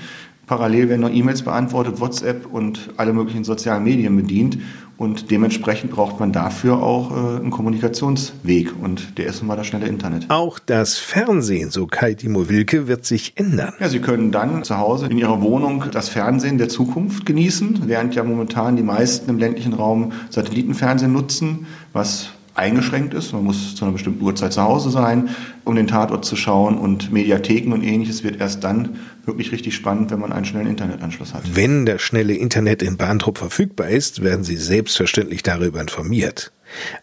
Parallel 0.51 0.89
werden 0.89 0.99
noch 0.99 1.09
E-Mails 1.09 1.43
beantwortet, 1.43 2.01
WhatsApp 2.01 2.45
und 2.45 2.89
alle 2.97 3.13
möglichen 3.13 3.45
sozialen 3.45 3.85
Medien 3.85 4.17
bedient. 4.17 4.57
Und 4.97 5.31
dementsprechend 5.31 5.91
braucht 5.91 6.19
man 6.19 6.33
dafür 6.33 6.83
auch 6.83 7.11
äh, 7.11 7.39
einen 7.39 7.51
Kommunikationsweg. 7.51 8.73
Und 8.77 9.17
der 9.17 9.27
ist 9.27 9.41
immer 9.41 9.55
das 9.55 9.67
schnelle 9.67 9.87
Internet. 9.87 10.29
Auch 10.29 10.59
das 10.59 10.97
Fernsehen, 10.97 11.71
so 11.71 11.87
Kai 11.87 12.15
Timo 12.15 12.49
Wilke, 12.49 12.89
wird 12.89 13.05
sich 13.05 13.31
ändern. 13.37 13.71
Ja, 13.79 13.87
Sie 13.87 13.99
können 13.99 14.33
dann 14.33 14.65
zu 14.65 14.77
Hause 14.77 15.07
in 15.07 15.17
Ihrer 15.17 15.41
Wohnung 15.41 15.85
das 15.89 16.09
Fernsehen 16.09 16.57
der 16.57 16.67
Zukunft 16.67 17.25
genießen, 17.25 17.83
während 17.85 18.13
ja 18.15 18.25
momentan 18.25 18.75
die 18.75 18.83
meisten 18.83 19.29
im 19.29 19.37
ländlichen 19.37 19.71
Raum 19.71 20.11
Satellitenfernsehen 20.31 21.13
nutzen, 21.13 21.65
was 21.93 22.31
eingeschränkt 22.61 23.13
ist. 23.13 23.33
Man 23.33 23.43
muss 23.43 23.75
zu 23.75 23.83
einer 23.83 23.91
bestimmten 23.91 24.23
Uhrzeit 24.23 24.53
zu 24.53 24.61
Hause 24.61 24.89
sein, 24.89 25.29
um 25.65 25.75
den 25.75 25.87
Tatort 25.87 26.23
zu 26.23 26.35
schauen. 26.35 26.77
Und 26.77 27.11
Mediatheken 27.11 27.73
und 27.73 27.83
ähnliches 27.83 28.23
wird 28.23 28.39
erst 28.39 28.63
dann 28.63 28.99
wirklich 29.25 29.51
richtig 29.51 29.75
spannend, 29.75 30.11
wenn 30.11 30.19
man 30.19 30.31
einen 30.31 30.45
schnellen 30.45 30.67
Internetanschluss 30.67 31.33
hat. 31.33 31.43
Wenn 31.53 31.85
das 31.85 32.01
schnelle 32.01 32.33
Internet 32.33 32.81
in 32.81 32.97
Bahntrupp 32.97 33.39
verfügbar 33.39 33.89
ist, 33.89 34.23
werden 34.23 34.43
Sie 34.43 34.57
selbstverständlich 34.57 35.43
darüber 35.43 35.81
informiert. 35.81 36.51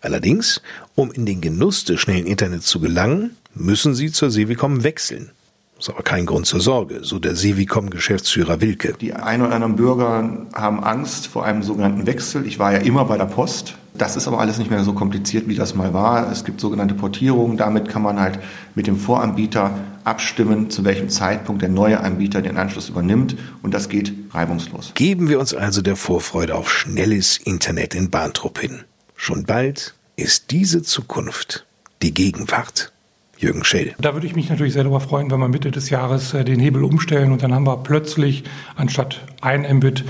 Allerdings, 0.01 0.63
um 0.95 1.11
in 1.13 1.27
den 1.27 1.41
Genuss 1.41 1.85
des 1.85 2.01
schnellen 2.01 2.27
Internets 2.27 2.67
zu 2.67 2.81
gelangen, 2.81 3.37
müssen 3.55 3.95
Sie 3.95 4.11
zur 4.11 4.31
Sevicom 4.31 4.85
wechseln. 4.85 5.31
Das 5.77 5.87
ist 5.87 5.95
aber 5.95 6.03
kein 6.03 6.27
Grund 6.27 6.45
zur 6.47 6.59
Sorge, 6.59 7.01
so 7.03 7.21
der 7.21 7.37
Sevicom-Geschäftsführer 7.37 8.61
Wilke. 8.61 8.95
Die 9.01 9.15
ein 9.15 9.43
oder 9.43 9.53
anderen 9.53 9.77
Bürger 9.77 10.47
haben 10.53 10.83
Angst 10.83 11.29
vor 11.29 11.45
einem 11.45 11.63
sogenannten 11.63 12.05
Wechsel. 12.05 12.47
Ich 12.47 12.59
war 12.59 12.73
ja 12.73 12.79
immer 12.79 13.05
bei 13.05 13.17
der 13.17 13.27
Post. 13.27 13.77
Das 13.99 14.17
ist 14.17 14.29
aber 14.29 14.39
alles 14.39 14.59
nicht 14.59 14.71
mehr 14.71 14.85
so 14.85 14.93
kompliziert, 14.93 15.49
wie 15.49 15.57
das 15.57 15.75
mal 15.75 15.93
war. 15.93 16.31
Es 16.31 16.45
gibt 16.45 16.61
sogenannte 16.61 16.95
Portierungen. 16.95 17.57
Damit 17.57 17.89
kann 17.89 18.03
man 18.03 18.21
halt 18.21 18.39
mit 18.77 18.87
dem 18.87 18.97
Voranbieter 18.97 19.73
abstimmen, 20.05 20.71
zu 20.71 20.85
welchem 20.85 21.09
Zeitpunkt 21.09 21.63
der 21.63 21.69
neue 21.69 22.01
Anbieter 22.01 22.41
den 22.41 22.57
Anschluss 22.57 22.89
übernimmt. 22.89 23.37
Und 23.63 23.75
das 23.75 23.89
geht 23.89 24.13
reibungslos. 24.31 24.93
Geben 24.95 25.29
wir 25.29 25.41
uns 25.41 25.53
also 25.53 25.83
der 25.83 25.97
Vorfreude 25.97 26.55
auf 26.55 26.71
schnelles 26.71 27.39
Internet 27.39 27.95
in 27.95 28.09
Bahntrupp 28.09 28.61
hin. 28.61 28.85
Schon 29.17 29.45
bald 29.45 29.95
ist 30.15 30.53
diese 30.53 30.83
Zukunft 30.83 31.67
die 32.03 32.15
Gegenwart. 32.15 32.93
Jürgen 33.37 33.65
Schell. 33.65 33.95
Da 34.01 34.15
würde 34.15 34.27
ich 34.27 34.35
mich 34.35 34.49
natürlich 34.49 34.73
sehr 34.73 34.83
darüber 34.83 35.01
freuen, 35.01 35.31
wenn 35.31 35.39
wir 35.39 35.49
Mitte 35.49 35.71
des 35.71 35.91
Jahres 35.91 36.35
äh, 36.35 36.45
den 36.45 36.59
Hebel 36.59 36.83
umstellen 36.83 37.31
und 37.31 37.43
dann 37.45 37.55
haben 37.55 37.67
wir 37.67 37.77
plötzlich 37.77 38.43
anstatt 38.75 39.21
1 39.43 39.73
Mbit 39.75 40.05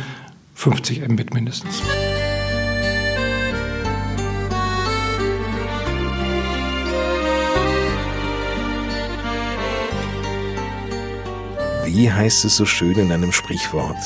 50 0.55 1.07
Mbit 1.07 1.35
mindestens. 1.35 1.83
Wie 11.91 12.13
heißt 12.13 12.45
es 12.45 12.55
so 12.55 12.67
schön 12.67 12.99
in 12.99 13.11
einem 13.11 13.33
Sprichwort? 13.33 13.97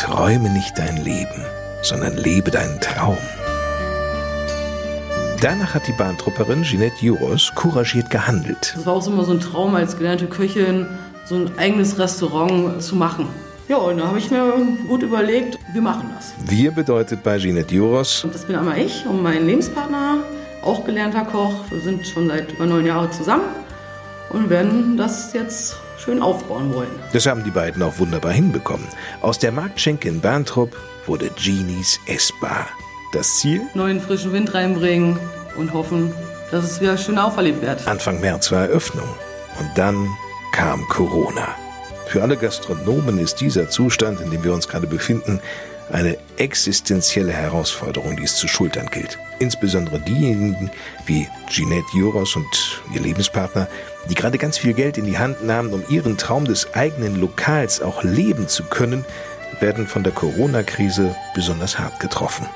Träume 0.00 0.48
nicht 0.48 0.78
dein 0.78 0.96
Leben, 0.96 1.44
sondern 1.82 2.16
lebe 2.16 2.50
deinen 2.50 2.80
Traum. 2.80 3.18
Danach 5.42 5.74
hat 5.74 5.86
die 5.86 5.92
Bahntrupperin 5.92 6.62
Jeanette 6.62 7.04
Juros 7.04 7.52
couragiert 7.54 8.08
gehandelt. 8.08 8.72
Das 8.74 8.86
war 8.86 8.94
auch 8.94 9.06
immer 9.06 9.22
so 9.22 9.32
ein 9.32 9.40
Traum 9.40 9.74
als 9.74 9.98
gelernte 9.98 10.28
Köchin, 10.28 10.86
so 11.26 11.34
ein 11.34 11.58
eigenes 11.58 11.98
Restaurant 11.98 12.82
zu 12.82 12.96
machen. 12.96 13.28
Ja, 13.68 13.76
und 13.76 13.98
da 13.98 14.06
habe 14.06 14.18
ich 14.18 14.30
mir 14.30 14.54
gut 14.88 15.02
überlegt, 15.02 15.58
wir 15.74 15.82
machen 15.82 16.08
das. 16.16 16.32
Wir 16.50 16.70
bedeutet 16.70 17.22
bei 17.22 17.36
Jeanette 17.36 17.74
Juros. 17.74 18.24
Und 18.24 18.34
das 18.34 18.46
bin 18.46 18.56
einmal 18.56 18.78
ich 18.78 19.04
und 19.04 19.22
mein 19.22 19.44
Lebenspartner, 19.44 20.20
auch 20.62 20.86
gelernter 20.86 21.26
Koch. 21.26 21.52
Wir 21.68 21.80
sind 21.80 22.06
schon 22.06 22.28
seit 22.28 22.52
über 22.52 22.64
neun 22.64 22.86
Jahren 22.86 23.12
zusammen 23.12 23.44
und 24.30 24.48
werden 24.48 24.96
das 24.96 25.34
jetzt 25.34 25.76
schön 25.98 26.22
aufbauen 26.22 26.74
wollen. 26.74 26.90
Das 27.12 27.26
haben 27.26 27.44
die 27.44 27.50
beiden 27.50 27.82
auch 27.82 27.98
wunderbar 27.98 28.32
hinbekommen. 28.32 28.86
Aus 29.20 29.38
der 29.38 29.52
Marktschenke 29.52 30.08
in 30.08 30.20
Bahntrupp 30.20 30.76
wurde 31.06 31.30
Genies 31.36 31.98
Essbar. 32.06 32.68
Das 33.12 33.36
Ziel? 33.36 33.62
Neuen 33.74 34.00
frischen 34.00 34.32
Wind 34.32 34.52
reinbringen 34.52 35.18
und 35.56 35.72
hoffen, 35.72 36.12
dass 36.50 36.64
es 36.64 36.80
wieder 36.80 36.96
schön 36.98 37.18
auferlebt 37.18 37.62
wird. 37.62 37.86
Anfang 37.86 38.20
März 38.20 38.52
war 38.52 38.62
Eröffnung. 38.62 39.08
Und 39.58 39.70
dann 39.76 40.08
kam 40.52 40.86
Corona. 40.88 41.48
Für 42.08 42.22
alle 42.22 42.36
Gastronomen 42.36 43.18
ist 43.18 43.40
dieser 43.40 43.68
Zustand, 43.68 44.20
in 44.20 44.30
dem 44.30 44.44
wir 44.44 44.52
uns 44.52 44.68
gerade 44.68 44.86
befinden, 44.86 45.40
eine 45.90 46.18
existenzielle 46.36 47.32
Herausforderung, 47.32 48.16
die 48.16 48.24
es 48.24 48.36
zu 48.36 48.48
schultern 48.48 48.88
gilt. 48.90 49.18
Insbesondere 49.38 50.00
diejenigen 50.00 50.70
wie 51.04 51.28
Jeanette 51.48 51.86
Juros 51.94 52.36
und 52.36 52.82
ihr 52.94 53.00
Lebenspartner, 53.02 53.68
die 54.08 54.14
gerade 54.14 54.38
ganz 54.38 54.56
viel 54.56 54.72
Geld 54.72 54.96
in 54.96 55.04
die 55.04 55.18
Hand 55.18 55.44
nahmen, 55.44 55.72
um 55.72 55.82
ihren 55.88 56.16
Traum 56.16 56.46
des 56.46 56.74
eigenen 56.74 57.20
Lokals 57.20 57.82
auch 57.82 58.02
leben 58.02 58.48
zu 58.48 58.64
können, 58.64 59.04
werden 59.60 59.86
von 59.86 60.02
der 60.02 60.12
Corona-Krise 60.12 61.14
besonders 61.34 61.78
hart 61.78 62.00
getroffen. 62.00 62.46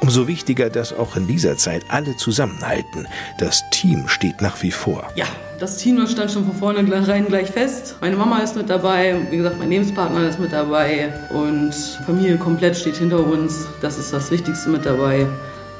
Umso 0.00 0.28
wichtiger, 0.28 0.68
dass 0.68 0.92
auch 0.92 1.16
in 1.16 1.26
dieser 1.26 1.56
Zeit 1.56 1.84
alle 1.88 2.16
zusammenhalten. 2.16 3.08
Das 3.38 3.62
Team 3.70 4.08
steht 4.08 4.42
nach 4.42 4.62
wie 4.62 4.70
vor. 4.70 5.10
Ja, 5.14 5.26
das 5.58 5.78
Team 5.78 6.06
stand 6.06 6.30
schon 6.30 6.44
von 6.44 6.54
vornherein 6.54 7.26
gleich 7.26 7.50
fest. 7.50 7.96
Meine 8.00 8.16
Mama 8.16 8.40
ist 8.40 8.56
mit 8.56 8.68
dabei, 8.68 9.16
wie 9.30 9.38
gesagt, 9.38 9.58
mein 9.58 9.70
Lebenspartner 9.70 10.28
ist 10.28 10.38
mit 10.38 10.52
dabei 10.52 11.12
und 11.30 11.72
Familie 12.04 12.36
komplett 12.36 12.76
steht 12.76 12.96
hinter 12.96 13.26
uns. 13.26 13.66
Das 13.80 13.96
ist 13.98 14.12
das 14.12 14.30
Wichtigste 14.30 14.68
mit 14.68 14.84
dabei 14.84 15.26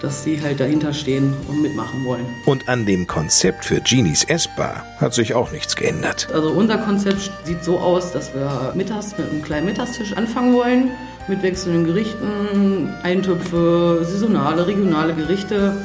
dass 0.06 0.22
sie 0.22 0.40
halt 0.40 0.60
dahinter 0.60 0.92
stehen 0.92 1.34
und 1.48 1.62
mitmachen 1.62 2.04
wollen. 2.04 2.24
Und 2.44 2.68
an 2.68 2.86
dem 2.86 3.08
Konzept 3.08 3.64
für 3.64 3.80
Genies 3.80 4.22
Essbar 4.22 4.84
hat 4.98 5.12
sich 5.14 5.34
auch 5.34 5.50
nichts 5.50 5.74
geändert. 5.74 6.28
Also 6.32 6.50
unser 6.50 6.78
Konzept 6.78 7.32
sieht 7.42 7.64
so 7.64 7.80
aus, 7.80 8.12
dass 8.12 8.32
wir 8.32 8.72
mittags 8.76 9.18
mit 9.18 9.28
einem 9.28 9.42
kleinen 9.42 9.66
Mittagstisch 9.66 10.12
anfangen 10.12 10.54
wollen 10.54 10.92
mit 11.26 11.42
wechselnden 11.42 11.86
Gerichten, 11.86 12.94
Eintöpfe, 13.02 14.02
saisonale, 14.04 14.68
regionale 14.68 15.12
Gerichte. 15.12 15.76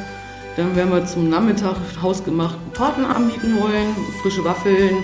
Dann 0.56 0.76
werden 0.76 0.92
wir 0.92 1.04
zum 1.08 1.28
Nachmittag 1.28 1.78
hausgemachten 2.00 2.74
Torten 2.76 3.06
anbieten 3.06 3.58
wollen, 3.60 3.96
frische 4.22 4.46
Waffeln 4.46 4.98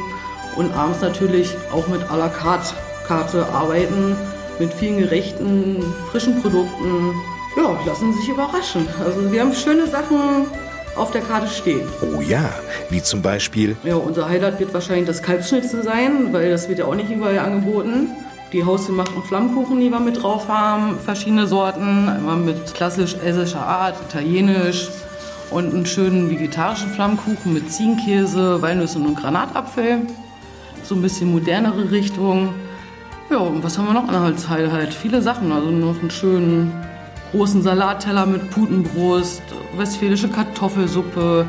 und 0.58 0.72
abends 0.76 1.02
natürlich 1.02 1.56
auch 1.74 1.88
mit 1.88 2.04
à 2.04 2.18
la 2.18 2.30
carte 2.30 2.76
Karte 3.08 3.48
arbeiten, 3.48 4.16
mit 4.60 4.72
vielen 4.72 5.00
Gerichten, 5.00 5.84
frischen 6.12 6.40
Produkten. 6.40 7.16
Ja, 7.58 7.76
lassen 7.88 8.14
Sie 8.14 8.20
sich 8.20 8.30
überraschen. 8.30 8.88
Also 9.04 9.32
wir 9.32 9.42
haben 9.42 9.52
schöne 9.52 9.88
Sachen 9.88 10.46
auf 10.96 11.10
der 11.10 11.22
Karte 11.22 11.48
stehen. 11.48 11.88
Oh 12.04 12.22
ja, 12.22 12.52
wie 12.92 13.02
zum 13.02 13.24
Beispiel? 13.24 13.76
Ja, 13.84 13.96
unser 13.96 14.30
Highlight 14.30 14.60
wird 14.60 14.76
wahrscheinlich 14.76 15.08
das 15.08 15.24
Kalbschnitzel 15.24 15.82
sein, 15.82 16.32
weil 16.32 16.52
das 16.52 16.70
wird 16.70 16.78
ja 16.78 16.86
auch 16.86 16.94
nicht 16.94 17.10
überall 17.10 17.40
angeboten. 17.40 18.12
Die 18.54 18.64
hausgemachten 18.64 19.24
Flammkuchen, 19.24 19.80
die 19.80 19.90
wir 19.90 20.00
mit 20.00 20.22
drauf 20.22 20.48
haben, 20.48 21.00
verschiedene 21.00 21.48
Sorten, 21.48 22.08
einmal 22.08 22.38
mit 22.38 22.76
klassisch 22.76 23.16
essischer 23.26 23.66
Art, 23.66 23.96
italienisch 24.08 24.90
und 25.50 25.74
einen 25.74 25.88
schönen 25.88 26.30
vegetarischen 26.30 26.92
Flammkuchen 26.92 27.54
mit 27.54 27.72
Ziegenkäse, 27.72 28.62
Walnüssen 28.62 29.04
und 29.04 29.16
Granatapfel. 29.16 30.04
So 30.84 30.94
ein 30.94 31.02
bisschen 31.02 31.32
modernere 31.32 31.90
Richtung. 31.90 32.54
Ja, 33.32 33.38
und 33.38 33.64
was 33.64 33.80
haben 33.80 33.88
wir 33.88 33.94
noch 33.94 34.08
als 34.08 34.48
Highlight? 34.48 34.94
Viele 34.94 35.24
Sachen, 35.24 35.52
also 35.52 35.72
noch 35.72 36.00
einen 36.00 36.12
schönen 36.12 36.72
großen 37.32 37.62
Salatteller 37.62 38.26
mit 38.26 38.50
Putenbrust, 38.52 39.42
westfälische 39.76 40.30
Kartoffelsuppe, 40.30 41.46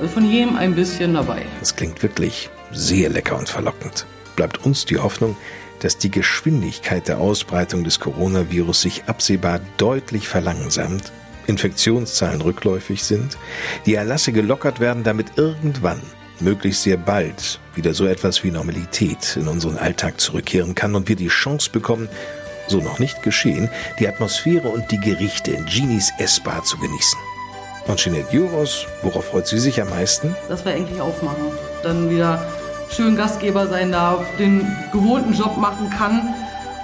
also 0.00 0.12
von 0.12 0.30
jedem 0.30 0.56
ein 0.56 0.74
bisschen 0.74 1.14
dabei. 1.14 1.42
Das 1.60 1.74
klingt 1.74 2.02
wirklich 2.02 2.50
sehr 2.72 3.08
lecker 3.08 3.38
und 3.38 3.48
verlockend. 3.48 4.06
Bleibt 4.36 4.64
uns 4.64 4.84
die 4.84 4.98
Hoffnung, 4.98 5.36
dass 5.80 5.98
die 5.98 6.10
Geschwindigkeit 6.10 7.08
der 7.08 7.18
Ausbreitung 7.18 7.84
des 7.84 8.00
Coronavirus 8.00 8.82
sich 8.82 9.04
absehbar 9.06 9.60
deutlich 9.76 10.28
verlangsamt, 10.28 11.12
Infektionszahlen 11.46 12.40
rückläufig 12.40 13.02
sind, 13.04 13.38
die 13.84 13.94
Erlasse 13.94 14.32
gelockert 14.32 14.80
werden, 14.80 15.04
damit 15.04 15.32
irgendwann, 15.36 16.00
möglichst 16.40 16.82
sehr 16.82 16.96
bald, 16.96 17.60
wieder 17.74 17.94
so 17.94 18.06
etwas 18.06 18.44
wie 18.44 18.50
Normalität 18.50 19.36
in 19.36 19.48
unseren 19.48 19.78
Alltag 19.78 20.20
zurückkehren 20.20 20.74
kann 20.74 20.94
und 20.94 21.08
wir 21.08 21.16
die 21.16 21.28
Chance 21.28 21.70
bekommen, 21.70 22.08
so 22.68 22.78
noch 22.78 22.98
nicht 22.98 23.22
geschehen, 23.22 23.70
die 23.98 24.08
Atmosphäre 24.08 24.68
und 24.68 24.90
die 24.90 25.00
Gerichte 25.00 25.52
in 25.52 25.66
Genies 25.66 26.12
Essbar 26.18 26.64
zu 26.64 26.78
genießen. 26.78 27.18
Und 27.86 27.98
Jeanette 27.98 28.34
Juros, 28.34 28.86
worauf 29.02 29.26
freut 29.26 29.46
sie 29.46 29.58
sich 29.58 29.80
am 29.80 29.90
meisten? 29.90 30.34
Dass 30.48 30.64
wir 30.64 30.74
endlich 30.74 31.00
aufmachen. 31.00 31.52
Dann 31.82 32.10
wieder 32.10 32.44
schön 32.90 33.16
Gastgeber 33.16 33.68
sein 33.68 33.92
darf, 33.92 34.24
den 34.38 34.66
gewohnten 34.92 35.34
Job 35.34 35.56
machen 35.56 35.90
kann 35.90 36.34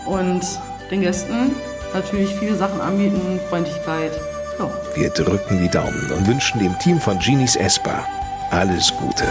und 0.07 0.43
den 0.91 1.01
Gästen 1.01 1.57
natürlich 1.93 2.35
viele 2.37 2.57
Sachen 2.57 2.81
anbieten, 2.81 3.41
Freundlichkeit. 3.49 4.13
Ja. 4.59 4.71
Wir 4.95 5.11
drücken 5.11 5.61
die 5.61 5.69
Daumen 5.69 6.11
und 6.13 6.27
wünschen 6.27 6.61
dem 6.61 6.79
Team 6.79 7.01
von 7.01 7.19
Genies 7.19 7.57
Espa 7.57 8.07
alles 8.53 8.93
Gute. 8.99 9.25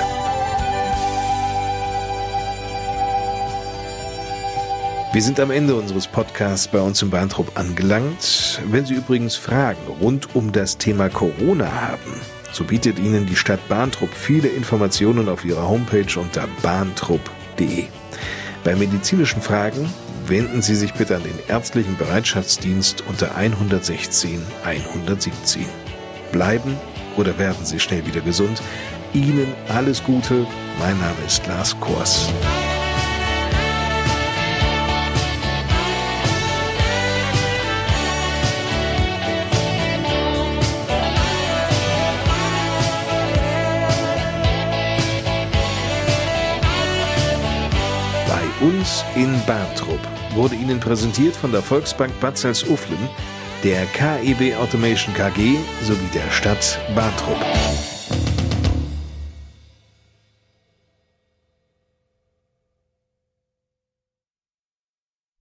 Wir 5.13 5.21
sind 5.21 5.41
am 5.41 5.51
Ende 5.51 5.75
unseres 5.75 6.07
Podcasts 6.07 6.69
bei 6.69 6.79
uns 6.79 7.01
im 7.01 7.09
Bahntrupp 7.09 7.59
angelangt. 7.59 8.61
Wenn 8.67 8.85
Sie 8.85 8.93
übrigens 8.93 9.35
Fragen 9.35 9.85
rund 9.99 10.33
um 10.37 10.53
das 10.53 10.77
Thema 10.77 11.09
Corona 11.09 11.69
haben, 11.69 12.21
so 12.53 12.63
bietet 12.63 12.97
Ihnen 12.97 13.25
die 13.25 13.35
Stadt 13.35 13.59
Bahntrupp 13.67 14.13
viele 14.13 14.47
Informationen 14.47 15.27
auf 15.27 15.43
ihrer 15.43 15.67
Homepage 15.67 16.17
unter 16.17 16.47
bahntrupp.de. 16.61 17.87
Bei 18.63 18.73
medizinischen 18.73 19.41
Fragen 19.41 19.93
wenden 20.27 20.61
Sie 20.61 20.75
sich 20.75 20.93
bitte 20.93 21.17
an 21.17 21.23
den 21.23 21.39
ärztlichen 21.49 21.97
Bereitschaftsdienst 21.97 23.03
unter 23.09 23.35
116 23.35 24.41
117. 24.63 25.65
Bleiben 26.31 26.77
oder 27.17 27.37
werden 27.37 27.65
Sie 27.65 27.81
schnell 27.81 28.05
wieder 28.05 28.21
gesund. 28.21 28.61
Ihnen 29.13 29.53
alles 29.67 30.01
Gute. 30.05 30.47
Mein 30.79 30.97
Name 30.99 31.17
ist 31.27 31.45
Lars 31.47 31.77
Kors. 31.81 32.29
Uns 48.61 49.03
in 49.15 49.33
Bartrup 49.45 49.99
wurde 50.33 50.55
Ihnen 50.55 50.79
präsentiert 50.79 51.35
von 51.35 51.51
der 51.51 51.61
Volksbank 51.61 52.17
Bad 52.19 52.37
Salzuflen, 52.37 53.09
der 53.63 53.85
KEB 53.87 54.55
Automation 54.57 55.13
KG 55.13 55.57
sowie 55.83 56.09
der 56.13 56.31
Stadt 56.31 56.79
Bartrup. 56.95 57.37